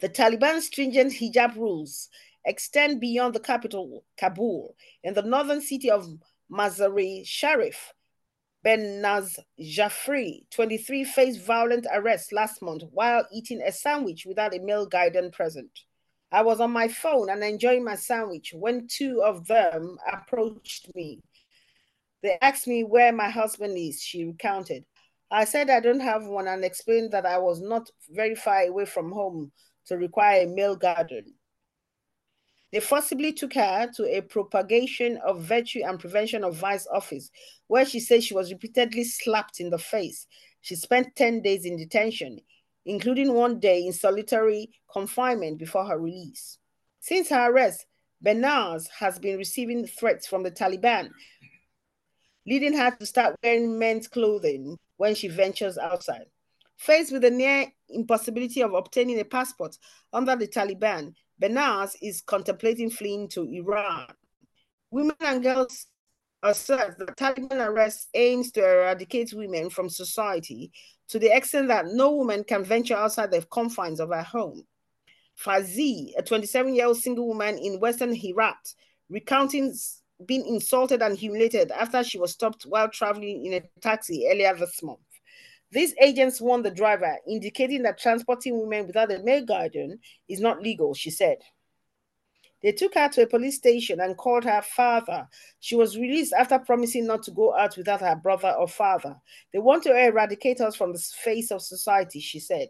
The 0.00 0.08
Taliban's 0.08 0.66
stringent 0.66 1.12
hijab 1.12 1.56
rules 1.56 2.08
extend 2.44 3.00
beyond 3.00 3.34
the 3.34 3.40
capital, 3.40 4.04
Kabul. 4.18 4.74
In 5.04 5.14
the 5.14 5.22
northern 5.22 5.60
city 5.60 5.90
of 5.90 6.08
Mazar-i-Sharif, 6.50 7.92
Ben 8.62 8.80
Benaz 8.80 9.38
Jafri, 9.60 10.48
23, 10.50 11.04
faced 11.04 11.44
violent 11.44 11.86
arrest 11.92 12.32
last 12.32 12.62
month 12.62 12.82
while 12.90 13.26
eating 13.32 13.60
a 13.62 13.70
sandwich 13.70 14.24
without 14.26 14.54
a 14.54 14.58
male 14.58 14.86
guardian 14.86 15.30
present. 15.30 15.70
I 16.30 16.42
was 16.42 16.60
on 16.60 16.70
my 16.70 16.88
phone 16.88 17.30
and 17.30 17.42
enjoying 17.42 17.84
my 17.84 17.94
sandwich 17.94 18.52
when 18.54 18.86
two 18.86 19.22
of 19.24 19.46
them 19.46 19.96
approached 20.12 20.94
me. 20.94 21.20
They 22.22 22.36
asked 22.42 22.66
me 22.66 22.84
where 22.84 23.12
my 23.12 23.30
husband 23.30 23.78
is, 23.78 24.02
she 24.02 24.24
recounted. 24.24 24.84
I 25.30 25.44
said 25.44 25.70
I 25.70 25.80
don't 25.80 26.00
have 26.00 26.24
one 26.24 26.48
and 26.48 26.64
explained 26.64 27.12
that 27.12 27.26
I 27.26 27.38
was 27.38 27.60
not 27.60 27.90
very 28.10 28.34
far 28.34 28.62
away 28.62 28.84
from 28.84 29.12
home 29.12 29.52
to 29.86 29.96
require 29.96 30.42
a 30.42 30.46
male 30.46 30.76
guardian. 30.76 31.34
They 32.72 32.80
forcibly 32.80 33.32
took 33.32 33.54
her 33.54 33.90
to 33.96 34.04
a 34.16 34.20
propagation 34.20 35.16
of 35.18 35.42
virtue 35.42 35.82
and 35.84 35.98
prevention 35.98 36.44
of 36.44 36.56
vice 36.56 36.86
office, 36.92 37.30
where 37.66 37.86
she 37.86 38.00
said 38.00 38.22
she 38.22 38.34
was 38.34 38.52
repeatedly 38.52 39.04
slapped 39.04 39.60
in 39.60 39.70
the 39.70 39.78
face. 39.78 40.26
She 40.60 40.74
spent 40.74 41.16
10 41.16 41.40
days 41.40 41.64
in 41.64 41.78
detention, 41.78 42.40
including 42.84 43.34
one 43.34 43.60
day 43.60 43.86
in 43.86 43.92
solitary 43.92 44.70
confinement 44.90 45.58
before 45.58 45.84
her 45.86 45.98
release. 45.98 46.58
Since 47.00 47.30
her 47.30 47.50
arrest, 47.50 47.86
Benaz 48.24 48.88
has 48.98 49.18
been 49.18 49.38
receiving 49.38 49.86
threats 49.86 50.26
from 50.26 50.42
the 50.42 50.50
Taliban, 50.50 51.10
leading 52.46 52.76
her 52.76 52.90
to 52.90 53.06
start 53.06 53.36
wearing 53.42 53.78
men's 53.78 54.08
clothing 54.08 54.76
when 54.96 55.14
she 55.14 55.28
ventures 55.28 55.78
outside. 55.78 56.26
Faced 56.76 57.12
with 57.12 57.22
the 57.22 57.30
near 57.30 57.66
impossibility 57.88 58.62
of 58.62 58.72
obtaining 58.74 59.20
a 59.20 59.24
passport 59.24 59.76
under 60.12 60.36
the 60.36 60.46
Taliban, 60.46 61.12
Benaz 61.40 61.96
is 62.02 62.20
contemplating 62.22 62.90
fleeing 62.90 63.28
to 63.28 63.42
Iran. 63.44 64.06
Women 64.90 65.16
and 65.20 65.42
girls 65.42 65.86
assert 66.42 66.98
that 66.98 67.16
Taliban 67.16 67.64
arrest 67.64 68.08
aims 68.14 68.50
to 68.52 68.60
eradicate 68.64 69.32
women 69.32 69.70
from 69.70 69.88
society 69.88 70.72
to 71.08 71.18
the 71.18 71.34
extent 71.34 71.68
that 71.68 71.86
no 71.86 72.12
woman 72.12 72.44
can 72.44 72.64
venture 72.64 72.96
outside 72.96 73.30
the 73.30 73.42
confines 73.50 74.00
of 74.00 74.10
her 74.10 74.22
home. 74.22 74.64
Fazi, 75.42 76.12
a 76.16 76.22
27 76.22 76.74
year 76.74 76.86
old 76.86 76.98
single 76.98 77.28
woman 77.28 77.58
in 77.58 77.80
Western 77.80 78.14
Herat, 78.14 78.74
recounting 79.08 79.74
being 80.26 80.46
insulted 80.46 81.00
and 81.00 81.16
humiliated 81.16 81.70
after 81.70 82.02
she 82.02 82.18
was 82.18 82.32
stopped 82.32 82.64
while 82.64 82.88
traveling 82.88 83.46
in 83.46 83.54
a 83.54 83.80
taxi 83.80 84.26
earlier 84.30 84.54
this 84.54 84.82
month. 84.82 84.98
These 85.70 85.94
agents 86.00 86.40
warned 86.40 86.64
the 86.64 86.70
driver, 86.70 87.18
indicating 87.28 87.82
that 87.82 87.98
transporting 87.98 88.58
women 88.58 88.86
without 88.86 89.12
a 89.12 89.22
male 89.22 89.44
guardian 89.44 90.00
is 90.28 90.40
not 90.40 90.62
legal, 90.62 90.94
she 90.94 91.10
said. 91.10 91.38
They 92.62 92.72
took 92.72 92.94
her 92.94 93.08
to 93.10 93.22
a 93.22 93.26
police 93.26 93.56
station 93.56 94.00
and 94.00 94.16
called 94.16 94.44
her 94.44 94.62
father. 94.62 95.28
She 95.60 95.76
was 95.76 95.96
released 95.96 96.32
after 96.32 96.58
promising 96.58 97.06
not 97.06 97.22
to 97.24 97.30
go 97.30 97.56
out 97.56 97.76
without 97.76 98.00
her 98.00 98.16
brother 98.16 98.50
or 98.50 98.66
father. 98.66 99.16
They 99.52 99.60
want 99.60 99.84
to 99.84 99.96
eradicate 99.96 100.60
us 100.60 100.74
from 100.74 100.92
the 100.92 100.98
face 100.98 101.52
of 101.52 101.62
society, 101.62 102.20
she 102.20 102.40
said. 102.40 102.68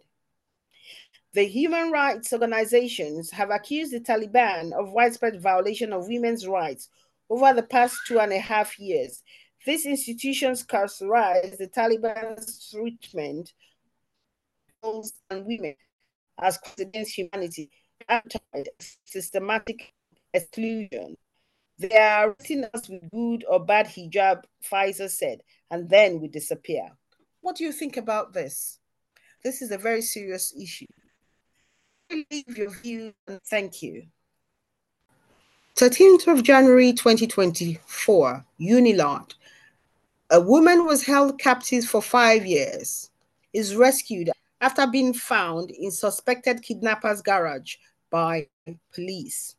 The 1.33 1.45
human 1.45 1.91
rights 1.91 2.33
organizations 2.33 3.31
have 3.31 3.51
accused 3.51 3.93
the 3.93 4.01
Taliban 4.01 4.73
of 4.73 4.93
widespread 4.93 5.41
violation 5.41 5.93
of 5.93 6.09
women's 6.09 6.47
rights 6.47 6.89
over 7.31 7.53
the 7.55 7.63
past 7.63 7.99
two 8.07 8.19
and 8.19 8.33
a 8.33 8.39
half 8.39 8.79
years. 8.79 9.23
These 9.65 9.87
institutions 9.87 10.63
characterize 10.63 11.57
the 11.59 11.69
Taliban's 11.69 12.71
treatment 12.71 13.53
of 14.83 14.93
girls 14.93 15.13
and 15.31 15.47
women 15.47 15.75
as 16.41 16.59
against 16.79 17.15
humanity 17.15 17.71
systematic 19.05 19.93
exclusion. 20.33 21.17
They 21.79 21.97
are 21.97 22.35
rating 22.41 22.65
us 22.75 22.89
with 22.89 23.11
good 23.11 23.45
or 23.49 23.65
bad 23.65 23.87
hijab, 23.87 24.43
Pfizer 24.65 25.09
said, 25.09 25.41
and 25.71 25.89
then 25.89 26.21
we 26.21 26.29
disappear. 26.29 26.91
What 27.41 27.57
do 27.57 27.65
you 27.65 27.73
think 27.73 27.97
about 27.97 28.33
this? 28.33 28.79
This 29.45 29.63
is 29.63 29.71
a 29.71 29.79
very 29.79 30.03
serious 30.03 30.53
issue. 30.61 30.87
Leave 32.11 32.57
your 32.57 32.71
view 32.71 33.13
and 33.29 33.41
thank 33.43 33.83
you. 33.83 34.07
13th 35.77 36.27
of 36.27 36.43
January 36.43 36.93
2024, 36.93 38.45
Unilad. 38.61 39.35
A 40.31 40.41
woman 40.41 40.85
was 40.85 41.05
held 41.05 41.39
captive 41.39 41.85
for 41.85 42.03
five 42.03 42.45
years, 42.45 43.11
is 43.53 43.77
rescued 43.77 44.31
after 44.61 44.87
being 44.87 45.13
found 45.13 45.71
in 45.71 45.91
suspected 45.91 46.63
kidnapper's 46.63 47.23
garage 47.23 47.77
by 48.11 48.49
police. 48.93 49.57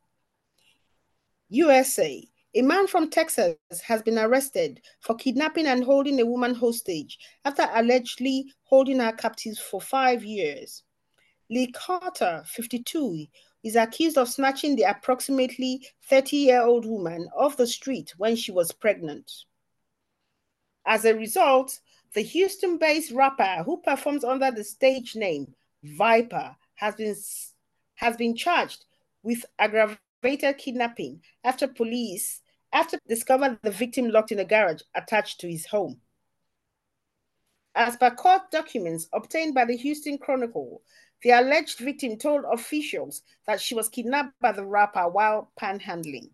USA. 1.50 2.28
A 2.56 2.62
man 2.64 2.88
from 2.88 3.10
Texas 3.10 3.56
has 3.86 4.02
been 4.02 4.18
arrested 4.18 4.82
for 5.02 5.16
kidnapping 5.16 5.68
and 5.68 5.84
holding 5.84 6.20
a 6.20 6.26
woman 6.26 6.56
hostage 6.56 7.20
after 7.46 7.68
allegedly 7.74 8.52
holding 8.64 9.00
her 9.00 9.12
captive 9.12 9.58
for 9.58 9.80
five 9.80 10.24
years. 10.24 10.84
Lee 11.52 11.72
Carter, 11.72 12.44
52, 12.48 13.26
is 13.64 13.76
accused 13.76 14.18
of 14.18 14.30
snatching 14.30 14.76
the 14.76 14.84
approximately 14.84 15.88
30 16.10 16.38
year 16.38 16.62
old 16.62 16.86
woman 16.86 17.28
off 17.38 17.58
the 17.58 17.68
street 17.68 18.14
when 18.18 18.36
she 18.36 18.52
was 18.52 18.72
pregnant. 18.72 19.32
As 20.86 21.06
a 21.06 21.16
result, 21.16 21.80
the 22.14 22.22
Houston 22.22 22.78
based 22.78 23.12
rapper 23.12 23.64
who 23.64 23.82
performs 23.82 24.24
under 24.24 24.52
the 24.52 24.64
stage 24.64 25.16
name 25.16 25.54
Viper 25.84 26.56
has 26.76 26.96
been 26.96 27.16
has 27.96 28.18
been 28.18 28.36
charged 28.36 28.86
with 29.24 29.46
aggravated 29.60 30.58
kidnapping 30.58 31.22
after 31.44 31.68
police 31.68 32.42
after 32.72 32.98
discovered 33.08 33.60
the 33.62 33.72
victim 33.72 34.10
locked 34.10 34.32
in 34.32 34.40
a 34.40 34.46
garage 34.46 34.82
attached 34.96 35.40
to 35.40 35.50
his 35.50 35.66
home. 35.66 36.00
As 37.76 37.98
per 37.98 38.12
court 38.12 38.52
documents 38.52 39.08
obtained 39.14 39.54
by 39.54 39.66
the 39.66 39.78
Houston 39.78 40.18
Chronicle, 40.18 40.82
the 41.24 41.32
alleged 41.32 41.80
victim 41.80 42.18
told 42.18 42.46
officials 42.52 43.22
that 43.46 43.62
she 43.62 43.76
was 43.76 43.90
kidnapped 43.90 44.40
by 44.40 44.52
the 44.52 44.66
rapper 44.66 45.08
while 45.10 45.52
panhandling. 45.60 46.30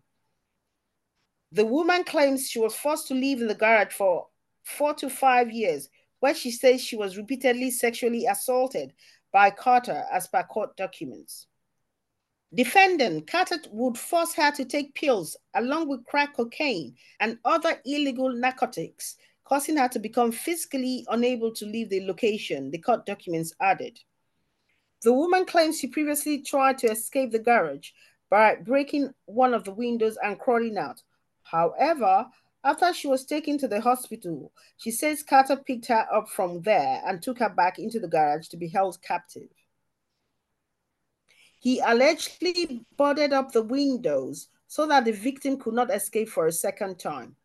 The 1.52 1.64
woman 1.64 2.04
claims 2.04 2.50
she 2.50 2.58
was 2.58 2.74
forced 2.74 3.08
to 3.08 3.14
live 3.14 3.40
in 3.40 3.48
the 3.48 3.54
garage 3.54 3.92
for 3.92 4.28
four 4.66 4.92
to 4.94 5.08
five 5.08 5.50
years, 5.50 5.88
where 6.20 6.34
she 6.34 6.50
says 6.50 6.80
she 6.80 6.96
was 6.96 7.16
repeatedly 7.16 7.70
sexually 7.70 8.26
assaulted 8.26 8.92
by 9.32 9.50
Carter 9.50 10.04
as 10.12 10.26
per 10.26 10.42
court 10.42 10.76
documents. 10.76 11.46
Defendant 12.54 13.26
Carter 13.26 13.58
would 13.70 13.98
force 13.98 14.34
her 14.34 14.50
to 14.52 14.64
take 14.64 14.94
pills 14.94 15.36
along 15.54 15.88
with 15.88 16.04
crack 16.06 16.36
cocaine 16.36 16.94
and 17.20 17.38
other 17.44 17.80
illegal 17.84 18.32
narcotics, 18.32 19.16
causing 19.44 19.76
her 19.76 19.88
to 19.88 19.98
become 19.98 20.32
physically 20.32 21.04
unable 21.10 21.52
to 21.52 21.66
leave 21.66 21.90
the 21.90 22.04
location, 22.06 22.70
the 22.70 22.78
court 22.78 23.06
documents 23.06 23.52
added. 23.60 23.98
The 25.02 25.12
woman 25.12 25.44
claims 25.44 25.78
she 25.78 25.86
previously 25.86 26.42
tried 26.42 26.78
to 26.78 26.90
escape 26.90 27.30
the 27.30 27.38
garage 27.38 27.90
by 28.30 28.56
breaking 28.56 29.12
one 29.26 29.54
of 29.54 29.64
the 29.64 29.72
windows 29.72 30.18
and 30.22 30.38
crawling 30.38 30.78
out. 30.78 31.02
However, 31.42 32.26
after 32.66 32.92
she 32.92 33.06
was 33.06 33.24
taken 33.24 33.56
to 33.58 33.68
the 33.68 33.80
hospital, 33.80 34.52
she 34.76 34.90
says 34.90 35.22
Carter 35.22 35.56
picked 35.56 35.86
her 35.86 36.04
up 36.12 36.28
from 36.28 36.60
there 36.62 37.00
and 37.06 37.22
took 37.22 37.38
her 37.38 37.48
back 37.48 37.78
into 37.78 38.00
the 38.00 38.08
garage 38.08 38.48
to 38.48 38.56
be 38.56 38.66
held 38.66 39.00
captive. 39.02 39.48
He 41.60 41.78
allegedly 41.78 42.84
boarded 42.96 43.32
up 43.32 43.52
the 43.52 43.62
windows 43.62 44.48
so 44.66 44.86
that 44.88 45.04
the 45.04 45.12
victim 45.12 45.58
could 45.58 45.74
not 45.74 45.94
escape 45.94 46.28
for 46.28 46.48
a 46.48 46.52
second 46.52 46.98
time. 46.98 47.36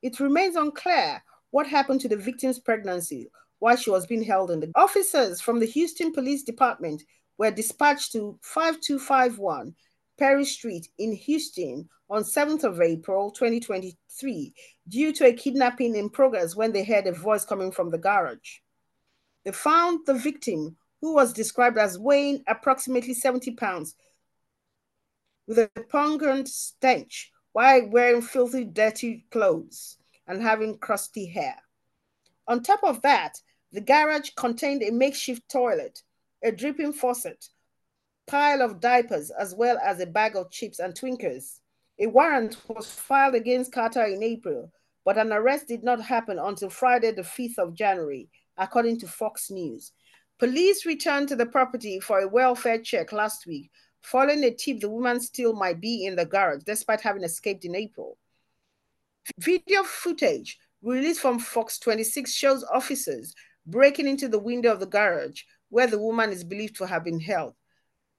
It 0.00 0.20
remains 0.20 0.56
unclear 0.56 1.22
what 1.50 1.66
happened 1.66 2.00
to 2.00 2.08
the 2.08 2.16
victim's 2.16 2.58
pregnancy 2.58 3.30
while 3.58 3.76
she 3.76 3.90
was 3.90 4.06
being 4.06 4.24
held 4.24 4.50
in 4.50 4.60
the 4.60 4.72
officers 4.74 5.40
from 5.40 5.60
the 5.60 5.66
Houston 5.66 6.12
Police 6.12 6.42
Department 6.42 7.02
were 7.36 7.50
dispatched 7.50 8.12
to 8.12 8.38
5251 8.42 9.74
Perry 10.18 10.44
Street 10.44 10.88
in 10.98 11.12
Houston 11.12 11.88
on 12.10 12.22
7th 12.22 12.64
of 12.64 12.80
April 12.80 13.30
2023 13.30 14.54
due 14.88 15.12
to 15.12 15.26
a 15.26 15.32
kidnapping 15.32 15.96
in 15.96 16.10
progress 16.10 16.54
when 16.54 16.72
they 16.72 16.84
heard 16.84 17.06
a 17.06 17.12
voice 17.12 17.44
coming 17.44 17.72
from 17.72 17.90
the 17.90 17.98
garage. 17.98 18.58
They 19.44 19.52
found 19.52 20.06
the 20.06 20.14
victim 20.14 20.76
who 21.00 21.14
was 21.14 21.32
described 21.32 21.78
as 21.78 21.98
weighing 21.98 22.44
approximately 22.46 23.14
70 23.14 23.52
pounds, 23.52 23.96
with 25.46 25.58
a 25.58 25.70
pungent 25.88 26.48
stench 26.48 27.32
while 27.52 27.88
wearing 27.88 28.22
filthy, 28.22 28.64
dirty 28.64 29.26
clothes 29.30 29.96
and 30.26 30.40
having 30.40 30.78
crusty 30.78 31.26
hair. 31.26 31.56
On 32.46 32.62
top 32.62 32.84
of 32.84 33.02
that, 33.02 33.40
the 33.72 33.80
garage 33.80 34.30
contained 34.36 34.82
a 34.82 34.90
makeshift 34.90 35.48
toilet, 35.50 36.02
a 36.42 36.52
dripping 36.52 36.92
faucet, 36.92 37.48
pile 38.26 38.62
of 38.62 38.80
diapers, 38.80 39.30
as 39.30 39.54
well 39.54 39.78
as 39.78 40.00
a 40.00 40.06
bag 40.06 40.36
of 40.36 40.50
chips 40.50 40.78
and 40.78 40.94
Twinkies. 40.94 41.60
A 41.98 42.06
warrant 42.06 42.56
was 42.68 42.90
filed 42.90 43.34
against 43.34 43.72
Carter 43.72 44.04
in 44.04 44.22
April, 44.22 44.72
but 45.04 45.18
an 45.18 45.32
arrest 45.32 45.68
did 45.68 45.82
not 45.82 46.00
happen 46.00 46.38
until 46.38 46.70
Friday, 46.70 47.12
the 47.12 47.22
5th 47.22 47.58
of 47.58 47.74
January, 47.74 48.28
according 48.56 48.98
to 49.00 49.06
Fox 49.06 49.50
News. 49.50 49.92
Police 50.38 50.86
returned 50.86 51.28
to 51.28 51.36
the 51.36 51.46
property 51.46 52.00
for 52.00 52.20
a 52.20 52.28
welfare 52.28 52.80
check 52.80 53.12
last 53.12 53.46
week, 53.46 53.70
following 54.00 54.42
a 54.44 54.50
tip 54.50 54.80
the 54.80 54.88
woman 54.88 55.20
still 55.20 55.52
might 55.52 55.80
be 55.80 56.04
in 56.04 56.16
the 56.16 56.24
garage 56.24 56.62
despite 56.64 57.00
having 57.00 57.22
escaped 57.22 57.64
in 57.64 57.74
April. 57.74 58.18
Video 59.38 59.84
footage 59.84 60.58
released 60.82 61.20
from 61.20 61.38
Fox 61.38 61.78
26 61.78 62.32
shows 62.32 62.64
officers 62.64 63.34
breaking 63.66 64.08
into 64.08 64.28
the 64.28 64.38
window 64.38 64.72
of 64.72 64.80
the 64.80 64.86
garage 64.86 65.42
where 65.68 65.86
the 65.86 65.98
woman 65.98 66.30
is 66.30 66.42
believed 66.42 66.76
to 66.76 66.86
have 66.86 67.04
been 67.04 67.20
held. 67.20 67.54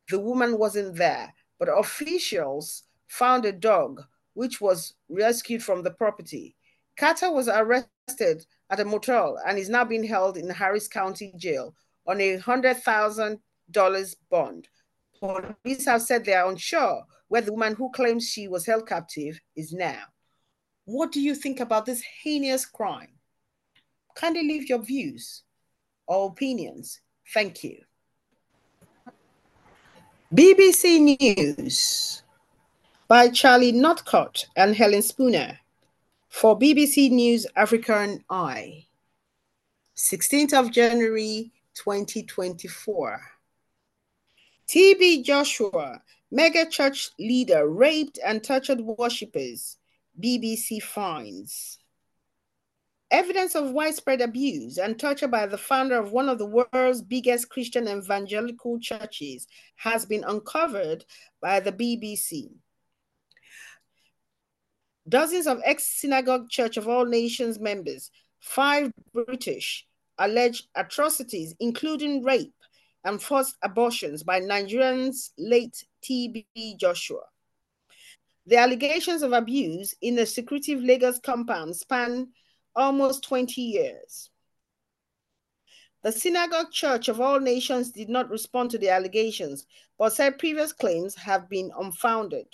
The 0.10 0.20
woman 0.20 0.58
wasn't 0.58 0.96
there, 0.96 1.34
but 1.60 1.70
officials 1.70 2.84
found 3.08 3.46
a 3.46 3.52
dog 3.52 4.02
which 4.34 4.60
was 4.60 4.94
rescued 5.10 5.64
from 5.64 5.84
the 5.84 5.92
property. 5.92 6.56
Carter 6.98 7.32
was 7.32 7.48
arrested 7.48 8.46
at 8.70 8.80
a 8.80 8.86
motel 8.86 9.40
and 9.48 9.58
is 9.58 9.70
now 9.70 9.84
being 9.84 10.04
held 10.04 10.38
in 10.38 10.50
Harris 10.50 10.88
County 10.88 11.34
Jail 11.38 11.76
on 12.06 12.20
a 12.20 12.38
$100,000 12.38 14.16
bond. 14.30 14.68
Police 15.20 15.86
have 15.86 16.02
said 16.02 16.26
they 16.26 16.34
are 16.34 16.50
unsure 16.50 17.04
where 17.28 17.42
the 17.42 17.52
woman 17.52 17.76
who 17.76 17.90
claims 17.92 18.28
she 18.30 18.48
was 18.48 18.66
held 18.66 18.88
captive 18.88 19.40
is 19.56 19.72
now. 19.74 20.04
What 20.86 21.12
do 21.12 21.22
you 21.22 21.34
think 21.34 21.60
about 21.62 21.86
this 21.86 22.04
heinous 22.24 22.66
crime? 22.66 23.14
Kindly 24.16 24.44
leave 24.44 24.68
your 24.70 24.80
views. 24.80 25.44
or 26.08 26.30
opinions. 26.30 27.00
Thank 27.34 27.64
you. 27.64 27.78
BBC 30.34 31.20
News 31.22 32.24
by 33.08 33.30
Charlie 33.30 33.72
Northcott 33.72 34.48
and 34.56 34.76
Helen 34.76 35.04
Spooner 35.04 35.60
for 36.28 36.58
BBC 36.58 37.12
News 37.12 37.46
African 37.56 38.24
Eye, 38.32 38.88
16th 39.96 40.54
of 40.54 40.72
January 40.72 41.52
2024. 41.76 43.22
TB 44.68 45.24
Joshua, 45.24 46.02
mega 46.32 46.68
church 46.68 47.12
leader, 47.20 47.70
raped 47.70 48.18
and 48.26 48.44
tortured 48.44 48.82
worshippers, 48.82 49.78
BBC 50.20 50.82
finds. 50.82 51.78
Evidence 53.14 53.54
of 53.54 53.70
widespread 53.74 54.22
abuse 54.22 54.80
and 54.80 55.00
torture 55.00 55.28
by 55.28 55.46
the 55.46 55.58
founder 55.58 56.00
of 56.00 56.12
one 56.12 56.28
of 56.28 56.40
the 56.40 56.48
world's 56.48 57.04
biggest 57.04 57.48
Christian 57.48 57.88
evangelical 57.88 58.80
churches 58.80 59.46
has 59.76 60.04
been 60.04 60.24
uncovered 60.24 61.06
by 61.40 61.60
the 61.60 61.72
BBC. 61.72 62.50
Dozens 65.08 65.46
of 65.46 65.62
ex 65.64 65.86
synagogue 65.86 66.50
Church 66.50 66.76
of 66.76 66.88
All 66.88 67.06
Nations 67.06 67.60
members, 67.60 68.10
five 68.40 68.92
British, 69.14 69.86
alleged 70.18 70.66
atrocities, 70.74 71.54
including 71.60 72.24
rape 72.24 72.56
and 73.06 73.22
forced 73.22 73.58
abortions 73.62 74.24
by 74.24 74.42
Nigerians 74.42 75.30
late 75.38 75.84
TB 76.04 76.46
Joshua. 76.80 77.22
The 78.48 78.58
allegations 78.58 79.22
of 79.22 79.34
abuse 79.34 79.94
in 80.02 80.16
the 80.16 80.26
secretive 80.26 80.82
Lagos 80.82 81.20
compound 81.20 81.76
span 81.76 82.30
almost 82.76 83.24
20 83.24 83.62
years. 83.62 84.30
The 86.04 86.12
Synagogue 86.12 86.72
Church 86.72 87.08
of 87.08 87.22
All 87.22 87.40
Nations 87.40 87.92
did 87.92 88.10
not 88.10 88.30
respond 88.30 88.72
to 88.72 88.78
the 88.78 88.90
allegations, 88.90 89.66
but 89.98 90.12
said 90.12 90.38
previous 90.38 90.74
claims 90.74 91.16
have 91.16 91.50
been 91.50 91.72
unfounded. 91.80 92.48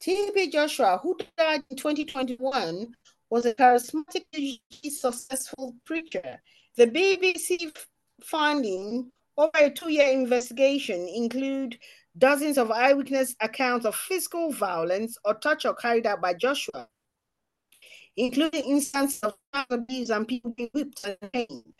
T.B. 0.00 0.50
Joshua, 0.50 0.98
who 1.02 1.16
died 1.36 1.62
in 1.70 1.76
2021, 1.76 2.94
was 3.28 3.46
a 3.46 3.54
charismatic, 3.54 4.58
successful 4.90 5.76
preacher. 5.84 6.40
The 6.76 6.86
BBC 6.86 7.76
finding 8.24 9.12
over 9.36 9.50
a 9.54 9.70
two-year 9.70 10.08
investigation 10.08 11.06
include 11.08 11.78
dozens 12.18 12.58
of 12.58 12.70
eyewitness 12.70 13.36
accounts 13.40 13.86
of 13.86 13.94
physical 13.94 14.52
violence 14.52 15.16
or 15.24 15.34
torture 15.34 15.74
carried 15.74 16.06
out 16.06 16.20
by 16.20 16.34
Joshua 16.34 16.88
including 18.16 18.64
instances 18.64 19.22
of 19.22 19.34
abuse 19.70 20.10
and 20.10 20.28
people 20.28 20.52
being 20.56 20.70
whipped 20.72 21.04
and 21.04 21.30
hanged. 21.32 21.74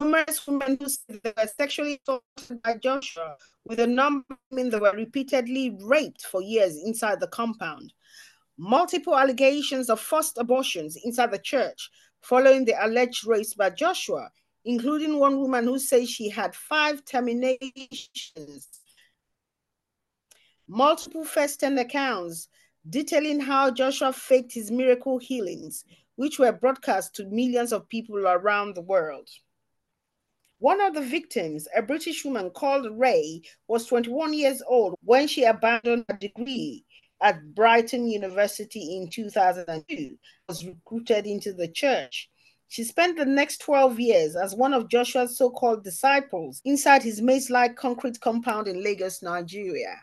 Numerous 0.00 0.46
women 0.46 0.76
who 0.80 0.88
said 0.88 1.20
they 1.22 1.32
were 1.36 1.48
sexually 1.56 2.00
assaulted 2.02 2.62
by 2.62 2.76
Joshua, 2.76 3.36
with 3.64 3.80
a 3.80 3.86
number 3.86 4.24
of 4.30 4.36
women 4.50 4.70
that 4.70 4.82
were 4.82 4.92
repeatedly 4.92 5.76
raped 5.80 6.22
for 6.26 6.42
years 6.42 6.76
inside 6.76 7.20
the 7.20 7.28
compound. 7.28 7.92
Multiple 8.58 9.16
allegations 9.16 9.88
of 9.88 10.00
forced 10.00 10.38
abortions 10.38 10.96
inside 11.04 11.30
the 11.30 11.38
church 11.38 11.90
following 12.22 12.64
the 12.64 12.74
alleged 12.84 13.26
rapes 13.26 13.54
by 13.54 13.70
Joshua, 13.70 14.28
including 14.64 15.18
one 15.18 15.38
woman 15.38 15.64
who 15.64 15.78
says 15.78 16.10
she 16.10 16.28
had 16.28 16.54
five 16.54 17.04
terminations. 17.04 18.68
Multiple 20.68 21.24
first-hand 21.24 21.78
accounts 21.78 22.48
detailing 22.88 23.40
how 23.40 23.70
Joshua 23.70 24.12
faked 24.12 24.52
his 24.52 24.70
miracle 24.70 25.18
healings, 25.18 25.84
which 26.16 26.38
were 26.38 26.52
broadcast 26.52 27.14
to 27.16 27.26
millions 27.26 27.72
of 27.72 27.88
people 27.88 28.16
around 28.26 28.74
the 28.74 28.82
world. 28.82 29.28
One 30.58 30.80
of 30.80 30.94
the 30.94 31.02
victims, 31.02 31.68
a 31.76 31.82
British 31.82 32.24
woman 32.24 32.50
called 32.50 32.86
Ray, 32.98 33.42
was 33.68 33.86
21 33.86 34.32
years 34.32 34.62
old 34.66 34.94
when 35.02 35.28
she 35.28 35.44
abandoned 35.44 36.06
her 36.08 36.16
degree 36.16 36.84
at 37.20 37.54
Brighton 37.54 38.08
University 38.08 38.96
in 38.96 39.10
2002, 39.10 40.16
was 40.48 40.64
recruited 40.64 41.26
into 41.26 41.52
the 41.52 41.68
church. 41.68 42.30
She 42.68 42.84
spent 42.84 43.16
the 43.16 43.26
next 43.26 43.58
12 43.58 44.00
years 44.00 44.34
as 44.36 44.54
one 44.54 44.72
of 44.72 44.88
Joshua's 44.88 45.36
so 45.36 45.50
called 45.50 45.84
disciples 45.84 46.60
inside 46.64 47.02
his 47.02 47.20
maze 47.20 47.50
like 47.50 47.76
concrete 47.76 48.20
compound 48.20 48.66
in 48.66 48.82
Lagos, 48.82 49.22
Nigeria. 49.22 49.96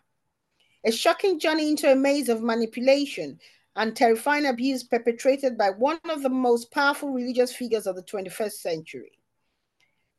A 0.86 0.91
shocking 0.91 1.39
journey 1.39 1.69
into 1.69 1.89
a 1.89 1.96
maze 1.96 2.28
of 2.28 2.41
manipulation 2.41 3.39
and 3.76 3.96
terrifying 3.96 4.46
abuse 4.46 4.84
perpetrated 4.84 5.58
by 5.58 5.69
one 5.69 6.00
of 6.10 6.22
the 6.22 6.30
most 6.30 6.72
powerful 6.72 7.10
religious 7.10 7.56
figures 7.56 7.88
of 7.88 7.96
the 7.96 8.04
21st 8.04 8.52
century. 8.52 9.17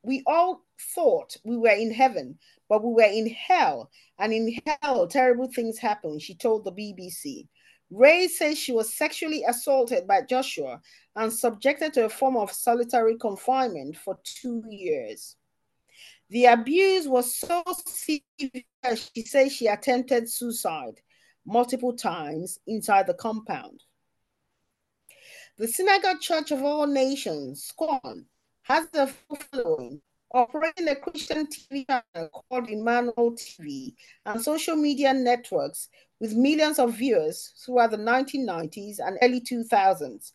We 0.02 0.22
all 0.26 0.62
thought 0.94 1.36
we 1.44 1.56
were 1.56 1.68
in 1.68 1.92
heaven, 1.92 2.38
but 2.68 2.82
we 2.82 2.92
were 2.92 3.10
in 3.10 3.28
hell, 3.28 3.90
and 4.18 4.32
in 4.32 4.58
hell, 4.66 5.06
terrible 5.06 5.50
things 5.52 5.78
happened, 5.78 6.22
she 6.22 6.34
told 6.34 6.64
the 6.64 6.72
BBC. 6.72 7.46
Ray 7.90 8.26
says 8.28 8.58
she 8.58 8.72
was 8.72 8.94
sexually 8.94 9.44
assaulted 9.44 10.06
by 10.06 10.22
Joshua 10.22 10.80
and 11.14 11.32
subjected 11.32 11.92
to 11.94 12.06
a 12.06 12.08
form 12.08 12.36
of 12.36 12.50
solitary 12.50 13.16
confinement 13.18 13.96
for 13.96 14.18
two 14.24 14.64
years. 14.68 15.36
The 16.30 16.46
abuse 16.46 17.06
was 17.06 17.34
so 17.34 17.62
severe, 17.86 18.64
she 18.96 19.22
says 19.22 19.52
she 19.52 19.66
attempted 19.66 20.30
suicide 20.30 21.00
multiple 21.46 21.94
times 21.94 22.58
inside 22.66 23.06
the 23.06 23.14
compound. 23.14 23.82
The 25.56 25.68
Synagogue 25.68 26.20
Church 26.20 26.50
of 26.50 26.62
All 26.62 26.86
Nations, 26.86 27.64
SCOAN, 27.64 28.26
has 28.62 28.88
a 28.94 29.06
following, 29.06 30.00
operating 30.32 30.88
a 30.88 30.96
Christian 30.96 31.46
TV 31.46 31.86
channel 31.86 32.44
called 32.48 32.68
Emmanuel 32.68 33.36
TV 33.36 33.94
and 34.26 34.42
social 34.42 34.74
media 34.74 35.12
networks 35.12 35.88
with 36.18 36.34
millions 36.34 36.78
of 36.78 36.94
viewers 36.94 37.52
throughout 37.64 37.90
the 37.92 37.98
1990s 37.98 38.96
and 38.98 39.18
early 39.22 39.40
2000s. 39.40 40.32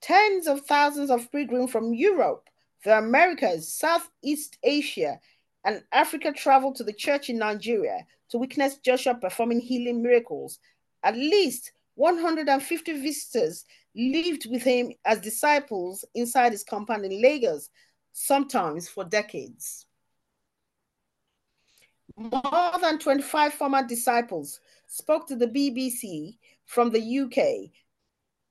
Tens 0.00 0.46
of 0.46 0.62
thousands 0.62 1.10
of 1.10 1.30
pilgrims 1.30 1.70
from 1.70 1.92
Europe, 1.92 2.48
the 2.84 2.98
Americas, 2.98 3.72
Southeast 3.72 4.58
Asia, 4.62 5.18
and 5.64 5.82
Africa 5.92 6.32
traveled 6.32 6.76
to 6.76 6.84
the 6.84 6.92
church 6.92 7.30
in 7.30 7.38
Nigeria 7.38 8.06
to 8.30 8.38
witness 8.38 8.78
Joshua 8.78 9.14
performing 9.14 9.60
healing 9.60 10.02
miracles. 10.02 10.58
At 11.04 11.16
least 11.16 11.72
150 11.94 12.92
visitors 13.00 13.64
lived 13.94 14.46
with 14.50 14.62
him 14.62 14.92
as 15.04 15.20
disciples 15.20 16.04
inside 16.14 16.52
his 16.52 16.64
compound 16.64 17.04
in 17.04 17.22
Lagos, 17.22 17.68
sometimes 18.12 18.88
for 18.88 19.04
decades. 19.04 19.86
More 22.16 22.78
than 22.80 22.98
25 22.98 23.54
former 23.54 23.86
disciples 23.86 24.60
spoke 24.86 25.26
to 25.28 25.36
the 25.36 25.46
BBC 25.46 26.36
from 26.66 26.90
the 26.90 27.18
UK, 27.20 27.70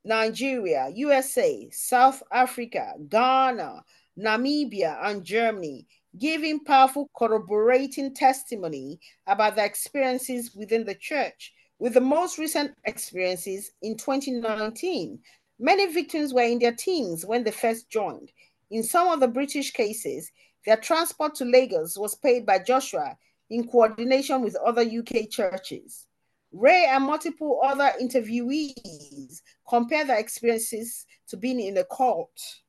Nigeria, 0.04 0.90
USA, 0.96 1.70
South 1.72 2.24
Africa, 2.32 2.94
Ghana, 3.08 3.84
Namibia, 4.18 4.98
and 5.04 5.24
Germany, 5.24 5.88
giving 6.18 6.64
powerful 6.64 7.10
corroborating 7.18 8.14
testimony 8.14 9.00
about 9.28 9.56
their 9.56 9.66
experiences 9.66 10.54
within 10.56 10.86
the 10.86 10.96
church. 10.96 11.54
With 11.80 11.94
the 11.94 12.02
most 12.02 12.38
recent 12.38 12.76
experiences 12.86 13.72
in 13.82 13.98
2019, 13.98 15.20
many 15.60 15.92
victims 15.92 16.34
were 16.34 16.42
in 16.42 16.60
their 16.60 16.74
teens 16.74 17.26
when 17.26 17.44
they 17.44 17.52
first 17.52 17.90
joined. 17.90 18.32
In 18.70 18.84
some 18.84 19.08
of 19.08 19.20
the 19.20 19.28
British 19.28 19.72
cases, 19.72 20.32
their 20.66 20.78
transport 20.78 21.36
to 21.36 21.46
Lagos 21.46 21.98
was 21.98 22.16
paid 22.16 22.46
by 22.46 22.60
Joshua 22.60 23.18
in 23.50 23.68
coordination 23.68 24.42
with 24.42 24.56
other 24.66 24.82
UK 24.82 25.30
churches. 25.30 26.06
Ray 26.52 26.86
and 26.90 27.06
multiple 27.06 27.62
other 27.64 27.92
interviewees 28.02 29.42
compare 29.68 30.06
their 30.06 30.20
experiences 30.20 31.06
to 31.30 31.38
being 31.38 31.60
in 31.60 31.78
a 31.78 31.86
cult. 31.86 32.61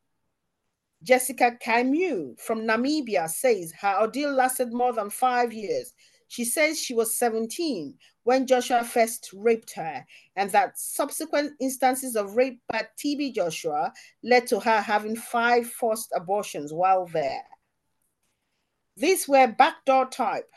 Jessica 1.03 1.57
Camus 1.61 2.37
from 2.38 2.62
Namibia 2.62 3.29
says 3.29 3.73
her 3.81 3.99
ordeal 4.01 4.33
lasted 4.33 4.73
more 4.73 4.93
than 4.93 5.11
five 5.11 5.53
years. 5.53 5.93
She 6.29 6.45
says 6.45 6.81
she 6.81 6.95
was 6.95 7.19
17 7.19 7.95
when 8.23 8.47
Joshua 8.47 8.85
first 8.85 9.31
raped 9.35 9.75
her, 9.75 10.07
and 10.37 10.51
that 10.53 10.79
subsequent 10.79 11.53
instances 11.61 12.17
of 12.17 12.37
rape 12.37 12.61
by 12.69 12.87
TB 12.99 13.35
Joshua 13.35 13.93
led 14.23 14.47
to 14.47 14.61
her 14.61 14.81
having 14.81 15.17
five 15.17 15.67
forced 15.67 16.11
abortions 16.15 16.73
while 16.73 17.07
there. 17.07 17.43
These 18.97 19.27
were 19.27 19.49
backdoor 19.49 20.07
type 20.07 20.49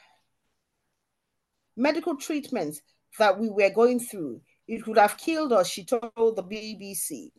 medical 1.75 2.15
treatments 2.15 2.81
that 3.19 3.37
we 3.37 3.49
were 3.49 3.69
going 3.69 3.99
through. 3.99 4.41
It 4.67 4.83
could 4.83 4.97
have 4.97 5.17
killed 5.17 5.53
us, 5.53 5.69
she 5.69 5.83
told 5.83 6.11
the 6.15 6.43
BBC. 6.43 7.31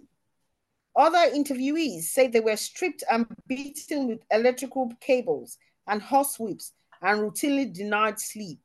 Other 0.96 1.30
interviewees 1.30 2.04
say 2.04 2.26
they 2.26 2.40
were 2.40 2.56
stripped 2.56 3.04
and 3.10 3.26
beaten 3.46 4.08
with 4.08 4.24
electrical 4.30 4.90
cables 5.00 5.58
and 5.86 6.00
horsewhips 6.00 6.72
and 7.02 7.20
routinely 7.20 7.70
denied 7.70 8.18
sleep. 8.18 8.60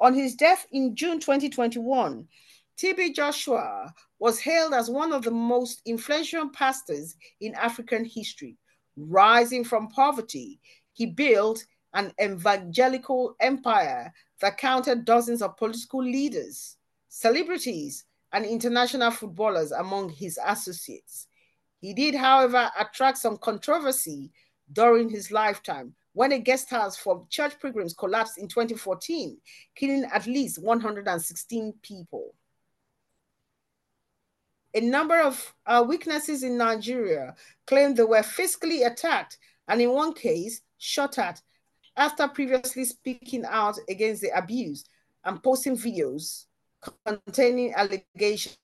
On 0.00 0.14
his 0.14 0.34
death 0.34 0.66
in 0.72 0.96
June 0.96 1.20
2021, 1.20 2.26
TB 2.78 3.14
Joshua 3.14 3.92
was 4.18 4.40
hailed 4.40 4.72
as 4.72 4.88
one 4.88 5.12
of 5.12 5.22
the 5.22 5.30
most 5.30 5.82
influential 5.84 6.48
pastors 6.48 7.16
in 7.40 7.54
African 7.56 8.04
history. 8.04 8.56
Rising 8.96 9.64
from 9.64 9.88
poverty, 9.88 10.60
he 10.92 11.06
built 11.06 11.64
an 11.94 12.12
evangelical 12.22 13.34
empire 13.40 14.12
that 14.40 14.58
counted 14.58 15.04
dozens 15.04 15.42
of 15.42 15.56
political 15.56 16.02
leaders, 16.02 16.76
celebrities, 17.08 18.04
and 18.32 18.44
international 18.44 19.10
footballers 19.10 19.72
among 19.72 20.10
his 20.10 20.38
associates. 20.44 21.26
He 21.80 21.94
did, 21.94 22.14
however, 22.14 22.70
attract 22.78 23.18
some 23.18 23.36
controversy 23.36 24.30
during 24.72 25.08
his 25.08 25.30
lifetime 25.30 25.94
when 26.12 26.32
a 26.32 26.38
guest 26.38 26.70
house 26.70 26.96
for 26.96 27.26
church 27.30 27.54
pilgrims 27.60 27.94
collapsed 27.94 28.38
in 28.38 28.48
2014, 28.48 29.38
killing 29.74 30.04
at 30.12 30.26
least 30.26 30.60
116 30.62 31.74
people 31.82 32.34
a 34.74 34.80
number 34.80 35.20
of 35.20 35.54
uh, 35.66 35.84
witnesses 35.86 36.42
in 36.42 36.56
Nigeria 36.58 37.34
claimed 37.66 37.96
they 37.96 38.04
were 38.04 38.22
physically 38.22 38.82
attacked 38.82 39.38
and 39.66 39.80
in 39.80 39.90
one 39.90 40.12
case 40.12 40.60
shot 40.78 41.18
at 41.18 41.40
after 41.96 42.28
previously 42.28 42.84
speaking 42.84 43.44
out 43.48 43.76
against 43.88 44.22
the 44.22 44.30
abuse 44.36 44.84
and 45.24 45.42
posting 45.42 45.76
videos 45.76 46.44
containing 47.06 47.74
allegations 47.74 48.58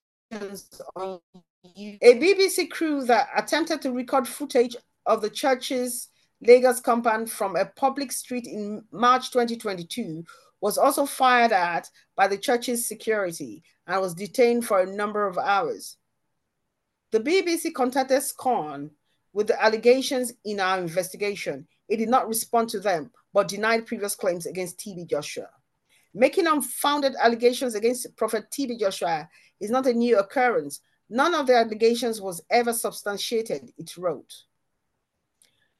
on 0.97 1.21
a 1.67 2.19
BBC 2.19 2.71
crew 2.71 3.05
that 3.05 3.29
attempted 3.37 3.83
to 3.83 3.93
record 3.93 4.29
footage 4.29 4.77
of 5.07 5.23
the 5.23 5.31
church's 5.31 6.09
Lagos 6.41 6.81
compound 6.81 7.31
from 7.31 7.57
a 7.57 7.65
public 7.65 8.13
street 8.13 8.47
in 8.47 8.85
March 8.93 9.31
2022 9.31 10.25
was 10.61 10.79
also 10.79 11.07
fired 11.07 11.53
at 11.53 11.89
by 12.17 12.27
the 12.27 12.39
church's 12.39 12.87
security 12.87 13.63
and 13.87 14.01
was 14.01 14.15
detained 14.15 14.67
for 14.67 14.81
a 14.81 14.87
number 14.87 15.27
of 15.27 15.39
hours. 15.39 15.97
The 17.13 17.21
BBC 17.21 17.73
contacted 17.75 18.23
SCOAN 18.23 18.91
with 19.33 19.47
the 19.47 19.63
allegations 19.63 20.33
in 20.45 20.61
our 20.61 20.79
investigation. 20.79 21.67
It 21.89 21.99
did 21.99 22.09
not 22.09 22.29
respond 22.29 22.71
to 22.71 22.81
them, 22.81 23.11
but 23.33 23.49
denied 23.49 23.87
previous 23.87 24.15
claims 24.15 24.47
against 24.47 24.79
TB 24.79 25.09
Joshua. 25.09 25.49
Making 26.15 26.47
unfounded 26.47 27.15
allegations 27.21 27.75
against 27.75 28.17
Prophet 28.17 28.45
TB 28.51 28.79
Joshua 28.79 29.29
is 29.61 29.71
not 29.71 29.87
a 29.87 29.93
new 29.93 30.19
occurrence. 30.19 30.81
None 31.11 31.35
of 31.35 31.49
the 31.49 31.57
allegations 31.57 32.21
was 32.21 32.41
ever 32.51 32.73
substantiated, 32.73 33.73
it 33.77 33.97
wrote. 33.97 34.33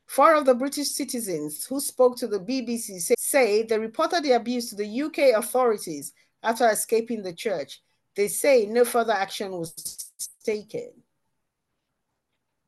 Four 0.07 0.35
of 0.35 0.45
the 0.45 0.55
British 0.55 0.89
citizens 0.91 1.65
who 1.65 1.81
spoke 1.81 2.17
to 2.19 2.27
the 2.27 2.41
BBC 2.41 3.01
say, 3.01 3.15
say 3.17 3.63
they 3.63 3.79
reported 3.79 4.23
the 4.23 4.33
abuse 4.33 4.69
to 4.71 4.77
the 4.77 5.03
UK 5.03 5.39
authorities 5.39 6.13
after 6.43 6.69
escaping 6.69 7.23
the 7.23 7.33
church. 7.33 7.81
They 8.15 8.29
say 8.29 8.67
no 8.67 8.85
further 8.85 9.13
action 9.13 9.53
was 9.53 10.13
taken. 10.45 10.91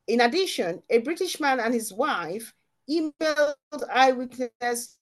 In 0.06 0.20
addition, 0.20 0.82
a 0.88 0.98
British 0.98 1.40
man 1.40 1.60
and 1.60 1.74
his 1.74 1.92
wife 1.92 2.54
emailed 2.88 3.54
eyewitness 3.92 4.98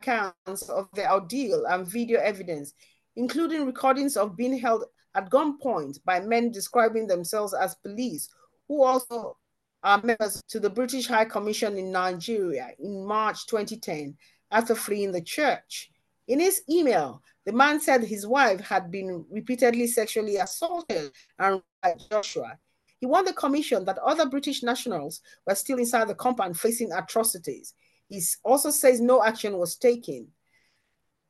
accounts 0.00 0.68
of 0.68 0.88
the 0.94 1.10
ordeal 1.10 1.66
and 1.66 1.86
video 1.86 2.20
evidence, 2.20 2.72
including 3.16 3.66
recordings 3.66 4.16
of 4.16 4.36
being 4.36 4.58
held 4.58 4.84
at 5.14 5.30
gunpoint 5.30 5.98
by 6.04 6.20
men 6.20 6.50
describing 6.50 7.06
themselves 7.06 7.54
as 7.54 7.74
police, 7.76 8.28
who 8.68 8.82
also 8.82 9.36
are 9.82 10.00
members 10.02 10.42
to 10.48 10.60
the 10.60 10.70
British 10.70 11.06
High 11.06 11.24
Commission 11.24 11.76
in 11.76 11.90
Nigeria 11.90 12.70
in 12.78 13.04
March 13.04 13.46
2010 13.46 14.16
after 14.50 14.74
fleeing 14.74 15.12
the 15.12 15.22
church. 15.22 15.90
In 16.28 16.38
his 16.38 16.62
email, 16.68 17.22
the 17.46 17.52
man 17.52 17.80
said 17.80 18.02
his 18.02 18.26
wife 18.26 18.60
had 18.60 18.90
been 18.90 19.24
repeatedly 19.30 19.86
sexually 19.86 20.36
assaulted 20.36 21.10
and 21.38 21.62
by 21.82 21.94
Joshua. 22.10 22.58
He 23.00 23.06
warned 23.06 23.26
the 23.26 23.32
commission 23.32 23.86
that 23.86 23.98
other 23.98 24.28
British 24.28 24.62
nationals 24.62 25.22
were 25.46 25.54
still 25.54 25.78
inside 25.78 26.08
the 26.08 26.14
compound 26.14 26.60
facing 26.60 26.92
atrocities. 26.92 27.72
He 28.10 28.20
also 28.44 28.70
says 28.70 29.00
no 29.00 29.22
action 29.22 29.56
was 29.56 29.76
taken. 29.76 30.26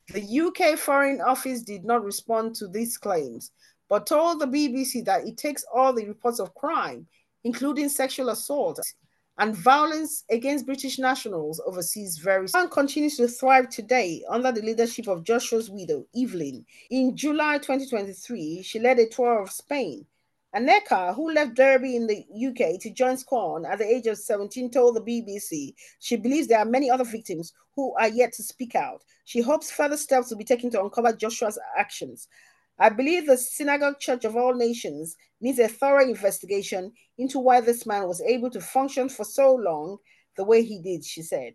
The 0.09 0.40
UK 0.40 0.79
Foreign 0.79 1.21
Office 1.21 1.62
did 1.62 1.85
not 1.85 2.03
respond 2.03 2.57
to 2.57 2.66
these 2.66 2.97
claims, 2.97 3.53
but 3.88 4.07
told 4.07 4.40
the 4.40 4.47
BBC 4.47 5.05
that 5.05 5.27
it 5.27 5.37
takes 5.37 5.64
all 5.73 5.93
the 5.93 6.07
reports 6.07 6.40
of 6.40 6.55
crime, 6.55 7.07
including 7.45 7.90
sexual 7.90 8.31
assault 8.31 8.81
and 9.38 9.55
violence 9.55 10.25
against 10.31 10.66
British 10.66 10.99
nationals 10.99 11.61
overseas 11.66 12.19
very 12.19 12.47
and 12.55 12.71
continues 12.71 13.16
to 13.16 13.29
thrive 13.29 13.69
today 13.69 14.23
under 14.29 14.51
the 14.51 14.62
leadership 14.62 15.07
of 15.07 15.23
Joshua's 15.23 15.71
widow, 15.71 16.07
Evelyn. 16.16 16.64
In 16.90 17.16
July 17.16 17.59
2023, 17.59 18.62
she 18.62 18.79
led 18.79 18.99
a 18.99 19.09
tour 19.09 19.40
of 19.43 19.51
Spain 19.51 20.07
Aneka, 20.54 21.14
who 21.14 21.32
left 21.32 21.54
Derby 21.54 21.94
in 21.94 22.08
the 22.08 22.24
UK 22.48 22.80
to 22.80 22.90
join 22.90 23.16
SCOAN 23.16 23.64
at 23.64 23.78
the 23.78 23.86
age 23.86 24.06
of 24.06 24.18
17, 24.18 24.70
told 24.70 24.96
the 24.96 25.00
BBC 25.00 25.74
she 26.00 26.16
believes 26.16 26.48
there 26.48 26.58
are 26.58 26.64
many 26.64 26.90
other 26.90 27.04
victims 27.04 27.52
who 27.76 27.94
are 27.94 28.08
yet 28.08 28.32
to 28.32 28.42
speak 28.42 28.74
out. 28.74 29.04
She 29.24 29.40
hopes 29.40 29.70
further 29.70 29.96
steps 29.96 30.30
will 30.30 30.38
be 30.38 30.44
taken 30.44 30.70
to 30.70 30.82
uncover 30.82 31.12
Joshua's 31.12 31.58
actions. 31.78 32.26
I 32.78 32.88
believe 32.88 33.26
the 33.26 33.36
Synagogue 33.36 34.00
Church 34.00 34.24
of 34.24 34.36
All 34.36 34.54
Nations 34.54 35.16
needs 35.40 35.58
a 35.58 35.68
thorough 35.68 36.02
investigation 36.02 36.92
into 37.18 37.38
why 37.38 37.60
this 37.60 37.86
man 37.86 38.08
was 38.08 38.20
able 38.22 38.50
to 38.50 38.60
function 38.60 39.08
for 39.08 39.24
so 39.24 39.54
long 39.54 39.98
the 40.36 40.44
way 40.44 40.64
he 40.64 40.80
did, 40.80 41.04
she 41.04 41.22
said. 41.22 41.54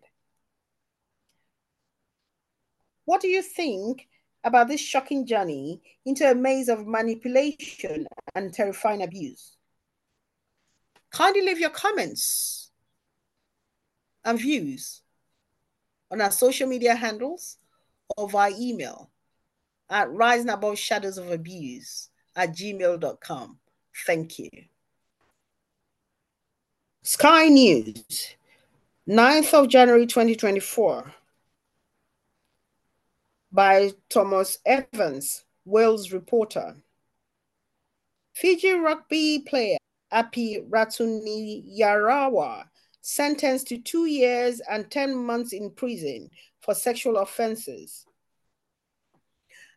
What 3.04 3.20
do 3.20 3.28
you 3.28 3.42
think 3.42 4.08
about 4.46 4.68
this 4.68 4.80
shocking 4.80 5.26
journey 5.26 5.82
into 6.06 6.30
a 6.30 6.34
maze 6.34 6.68
of 6.68 6.86
manipulation 6.86 8.06
and 8.34 8.54
terrifying 8.54 9.02
abuse. 9.02 9.56
Kindly 11.10 11.42
leave 11.42 11.58
your 11.58 11.70
comments 11.70 12.70
and 14.24 14.38
views 14.38 15.02
on 16.12 16.20
our 16.20 16.30
social 16.30 16.68
media 16.68 16.94
handles 16.94 17.58
or 18.16 18.28
via 18.28 18.52
email 18.56 19.10
at 19.90 20.10
rising 20.12 20.48
above 20.48 20.78
shadows 20.78 21.18
of 21.18 21.30
abuse 21.30 22.10
at 22.36 22.54
gmail.com. 22.54 23.58
Thank 24.06 24.38
you. 24.38 24.50
Sky 27.02 27.48
News, 27.48 28.36
9th 29.08 29.54
of 29.54 29.68
January 29.68 30.06
2024 30.06 31.12
by 33.56 33.90
Thomas 34.10 34.58
Evans, 34.66 35.46
Wales 35.64 36.12
reporter. 36.12 36.76
Fiji 38.34 38.72
rugby 38.72 39.44
player 39.48 39.78
Api 40.12 40.60
Ratuniyarawa 40.68 42.64
sentenced 43.00 43.68
to 43.68 43.78
two 43.78 44.04
years 44.04 44.60
and 44.70 44.90
10 44.90 45.16
months 45.16 45.54
in 45.54 45.70
prison 45.70 46.28
for 46.60 46.74
sexual 46.74 47.16
offenses. 47.16 48.04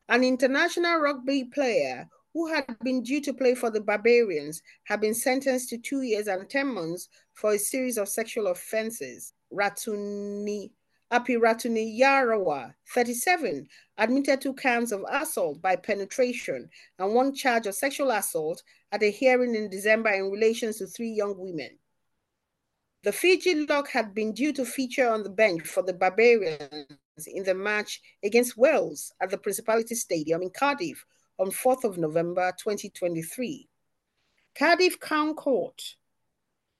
An 0.10 0.26
international 0.26 0.98
rugby 0.98 1.46
player 1.46 2.06
who 2.34 2.48
had 2.54 2.66
been 2.84 3.02
due 3.02 3.22
to 3.22 3.34
play 3.34 3.56
for 3.56 3.72
the 3.72 3.80
Barbarians 3.80 4.62
had 4.84 5.00
been 5.00 5.16
sentenced 5.16 5.70
to 5.70 5.78
two 5.78 6.02
years 6.02 6.28
and 6.28 6.50
10 6.50 6.68
months 6.68 7.08
for 7.34 7.54
a 7.54 7.58
series 7.58 7.98
of 7.98 8.10
sexual 8.10 8.48
offenses. 8.48 9.32
Ratuni 9.54 10.70
Api 11.12 11.38
Ratuniyarawa, 11.38 12.74
37, 12.94 13.68
admitted 13.98 14.42
two 14.42 14.54
counts 14.54 14.92
of 14.92 15.04
assault 15.10 15.60
by 15.60 15.76
penetration 15.76 16.70
and 17.00 17.14
one 17.16 17.34
charge 17.34 17.66
of 17.66 17.74
sexual 17.74 18.12
assault 18.12 18.62
at 18.92 19.02
a 19.02 19.10
hearing 19.10 19.56
in 19.56 19.70
December 19.70 20.12
in 20.12 20.30
relation 20.30 20.72
to 20.72 20.86
three 20.86 21.10
young 21.10 21.36
women. 21.36 21.78
The 23.02 23.12
Fiji 23.12 23.66
lock 23.66 23.90
had 23.90 24.14
been 24.14 24.34
due 24.34 24.54
to 24.54 24.66
feature 24.66 25.10
on 25.10 25.24
the 25.24 25.30
bench 25.30 25.64
for 25.64 25.82
the 25.82 25.94
Barbarians 25.94 26.88
in 27.26 27.44
the 27.44 27.56
match 27.56 28.02
against 28.24 28.58
Wales 28.58 29.12
at 29.20 29.32
the 29.32 29.38
Principality 29.38 29.96
Stadium 29.96 30.44
in 30.44 30.52
Cardiff 30.52 31.04
on 31.40 31.50
4th 31.50 31.86
of 31.86 31.98
November 31.98 32.52
2023. 32.62 33.68
Cardiff 34.54 35.00
Crown 35.00 35.34
Court 35.34 35.96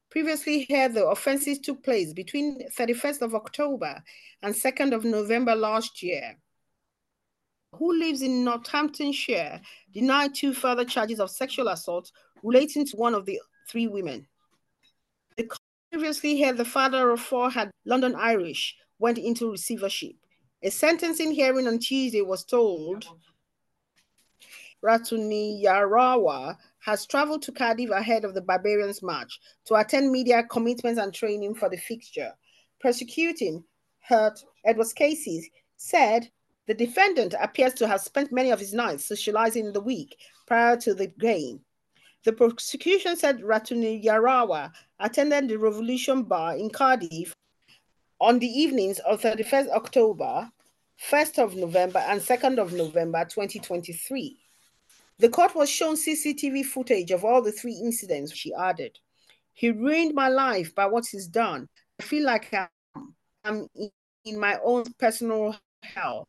previously 0.10 0.66
heard 0.70 0.94
the 0.94 1.08
offences 1.08 1.60
took 1.60 1.84
place 1.84 2.14
between 2.14 2.68
31st 2.72 3.22
of 3.22 3.36
October 3.36 4.04
and 4.42 4.54
2nd 4.54 4.94
of 4.94 5.06
November 5.06 5.56
last 5.56 6.02
year. 6.02 6.36
Who 7.76 7.98
lives 7.98 8.22
in 8.22 8.44
Northamptonshire 8.44 9.62
denied 9.94 10.34
two 10.34 10.54
further 10.54 10.86
charges 10.86 11.20
of 11.20 11.30
sexual 11.30 11.68
assault 11.68 12.12
relating 12.42 12.86
to 12.88 12.98
one 12.98 13.14
of 13.14 13.26
the 13.26 13.40
three 13.70 13.88
women. 13.88 14.28
The 15.38 15.50
previously 15.92 16.42
heard 16.42 16.58
the 16.58 16.66
father 16.66 17.12
of 17.12 17.20
four 17.20 17.50
had 17.50 17.70
London 17.86 18.16
Irish 18.16 18.76
went 18.98 19.18
into 19.18 19.52
receivership. 19.52 20.16
A 20.64 20.70
sentencing 20.70 21.32
hearing 21.32 21.68
on 21.68 21.80
Tuesday 21.80 22.22
was 22.22 22.44
told 22.44 23.06
Ratuniyarawa 24.84 26.58
has 26.80 27.06
traveled 27.06 27.42
to 27.44 27.52
Cardiff 27.52 27.90
ahead 27.90 28.26
of 28.26 28.34
the 28.34 28.42
Barbarians 28.42 29.04
match 29.04 29.40
to 29.66 29.76
attend 29.76 30.12
media 30.12 30.44
commitments 30.44 31.00
and 31.00 31.14
training 31.14 31.56
for 31.56 31.70
the 31.70 31.78
fixture. 31.78 32.32
Prosecuting 32.80 33.64
Hurt 34.00 34.44
Edwards 34.66 34.94
Casey 34.94 35.52
said 35.78 36.30
The 36.68 36.74
defendant 36.74 37.36
appears 37.40 37.74
to 37.76 37.88
have 37.88 38.02
spent 38.02 38.32
many 38.32 38.52
of 38.52 38.60
his 38.60 38.74
nights 38.74 39.06
socializing 39.06 39.68
in 39.68 39.74
the 39.74 39.82
week 39.82 40.18
prior 40.48 40.78
to 40.78 40.94
the 40.94 41.08
game. 41.08 41.62
The 42.26 42.34
prosecution 42.34 43.16
said 43.16 43.42
Ratuniyarawa 43.42 44.72
attended 45.00 45.48
the 45.48 45.58
Revolution 45.58 46.24
Bar 46.24 46.58
in 46.58 46.70
Cardiff 46.70 47.36
on 48.20 48.40
the 48.40 48.48
evenings 48.48 49.00
of 49.00 49.22
31st 49.22 49.70
October, 49.70 50.50
1st 51.10 51.40
of 51.40 51.56
November, 51.56 52.00
and 52.00 52.20
2nd 52.20 52.60
of 52.60 52.74
November 52.74 53.24
2023. 53.24 54.38
The 55.20 55.30
court 55.30 55.54
was 55.54 55.70
shown 55.70 55.96
CCTV 55.96 56.66
footage 56.66 57.12
of 57.12 57.26
all 57.26 57.42
the 57.42 57.52
three 57.52 57.74
incidents, 57.74 58.34
she 58.34 58.54
added. 58.54 58.98
He 59.54 59.70
ruined 59.70 60.16
my 60.16 60.30
life 60.30 60.74
by 60.74 60.86
what 60.86 61.06
he's 61.12 61.28
done. 61.28 61.68
I 62.00 62.04
feel 62.04 62.26
like 62.26 62.54
I'm, 62.54 63.16
I'm 63.44 63.68
in 64.24 64.40
my 64.40 64.58
own 64.64 64.86
personal 64.98 65.58
hell 65.84 66.28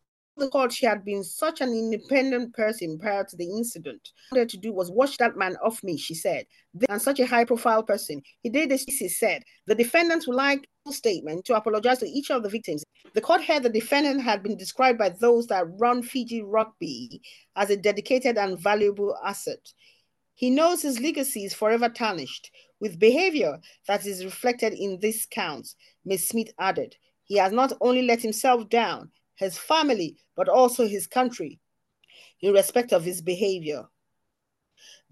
court 0.48 0.72
she 0.72 0.86
had 0.86 1.04
been 1.04 1.22
such 1.22 1.60
an 1.60 1.70
independent 1.70 2.54
person 2.54 2.98
prior 2.98 3.24
to 3.24 3.36
the 3.36 3.44
incident. 3.44 4.10
What 4.30 4.38
I 4.38 4.40
wanted 4.40 4.50
to 4.50 4.56
do 4.58 4.72
was 4.72 4.90
wash 4.90 5.16
that 5.18 5.36
man 5.36 5.56
off 5.64 5.82
me, 5.82 5.96
she 5.96 6.14
said. 6.14 6.46
And 6.88 7.02
such 7.02 7.20
a 7.20 7.26
high 7.26 7.44
profile 7.44 7.82
person. 7.82 8.22
He 8.42 8.48
did 8.48 8.70
this, 8.70 8.84
she 8.84 9.08
said. 9.08 9.42
The 9.66 9.74
defendant 9.74 10.26
would 10.26 10.36
like 10.36 10.68
a 10.88 10.92
statement 10.92 11.44
to 11.46 11.56
apologize 11.56 11.98
to 11.98 12.08
each 12.08 12.30
of 12.30 12.42
the 12.42 12.48
victims. 12.48 12.84
The 13.14 13.20
court 13.20 13.42
heard 13.42 13.62
the 13.62 13.68
defendant 13.68 14.22
had 14.22 14.42
been 14.42 14.56
described 14.56 14.98
by 14.98 15.10
those 15.10 15.46
that 15.48 15.66
run 15.78 16.02
Fiji 16.02 16.42
rugby 16.42 17.20
as 17.56 17.70
a 17.70 17.76
dedicated 17.76 18.38
and 18.38 18.58
valuable 18.58 19.16
asset. 19.24 19.72
He 20.34 20.48
knows 20.48 20.82
his 20.82 21.00
legacy 21.00 21.44
is 21.44 21.52
forever 21.52 21.88
tarnished 21.88 22.50
with 22.80 22.98
behavior 22.98 23.58
that 23.86 24.06
is 24.06 24.24
reflected 24.24 24.72
in 24.72 24.98
these 25.00 25.26
counts, 25.30 25.76
Ms. 26.04 26.28
Smith 26.28 26.50
added. 26.58 26.96
He 27.24 27.36
has 27.36 27.52
not 27.52 27.72
only 27.80 28.02
let 28.02 28.22
himself 28.22 28.68
down, 28.68 29.10
his 29.40 29.58
family, 29.58 30.16
but 30.36 30.48
also 30.48 30.86
his 30.86 31.06
country 31.06 31.58
in 32.40 32.52
respect 32.52 32.92
of 32.92 33.04
his 33.04 33.20
behavior. 33.20 33.84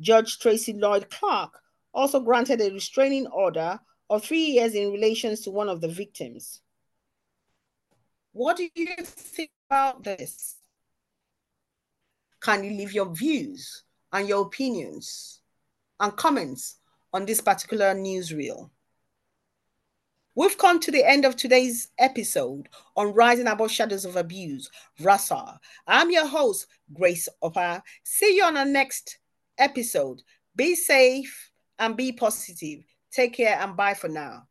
Judge 0.01 0.39
Tracey 0.39 0.75
Lloyd 0.75 1.11
Clarke 1.11 1.59
also 1.93 2.21
granted 2.21 2.61
a 2.61 2.71
restraining 2.71 3.27
order 3.27 3.81
of 4.11 4.25
three 4.25 4.45
years 4.45 4.75
in 4.75 4.93
relation 4.93 5.35
to 5.37 5.51
one 5.51 5.69
of 5.69 5.81
the 5.81 5.89
victims. 5.89 6.61
What 8.33 8.57
do 8.57 8.69
you 8.75 8.97
think 9.03 9.51
about 9.69 10.05
this? 10.05 10.57
Can 12.41 12.63
you 12.65 12.71
leave 12.71 12.93
your 12.93 13.13
views 13.13 13.83
and 14.13 14.29
your 14.29 14.43
opinions 14.43 15.41
and 15.99 16.17
comments 16.17 16.77
on 17.13 17.27
this 17.27 17.41
particular 17.41 17.95
newsreel? 17.95 18.71
We've 20.39 20.57
come 20.57 20.79
to 20.79 20.93
the 20.93 21.05
end 21.05 21.25
of 21.25 21.35
today's 21.35 21.89
episode 21.99 22.69
on 22.97 23.13
Rising 23.13 23.49
Above 23.49 23.73
Shadows 23.73 24.05
of 24.05 24.15
Abuse, 24.15 24.71
RASA. 25.01 25.59
I'm 25.85 26.13
your 26.13 26.29
host, 26.29 26.69
Grace 26.95 27.29
Opa. 27.43 27.83
See 28.05 28.37
you 28.37 28.45
on 28.45 28.57
our 28.57 28.65
next 28.65 29.19
episode. 29.59 30.23
Be 30.55 30.77
safe 30.77 31.51
and 31.81 31.97
be 31.97 32.13
positive. 32.13 32.85
Take 33.11 33.33
care 33.35 33.59
and 33.59 33.77
bye 33.77 33.95
for 33.95 34.07
now. 34.07 34.48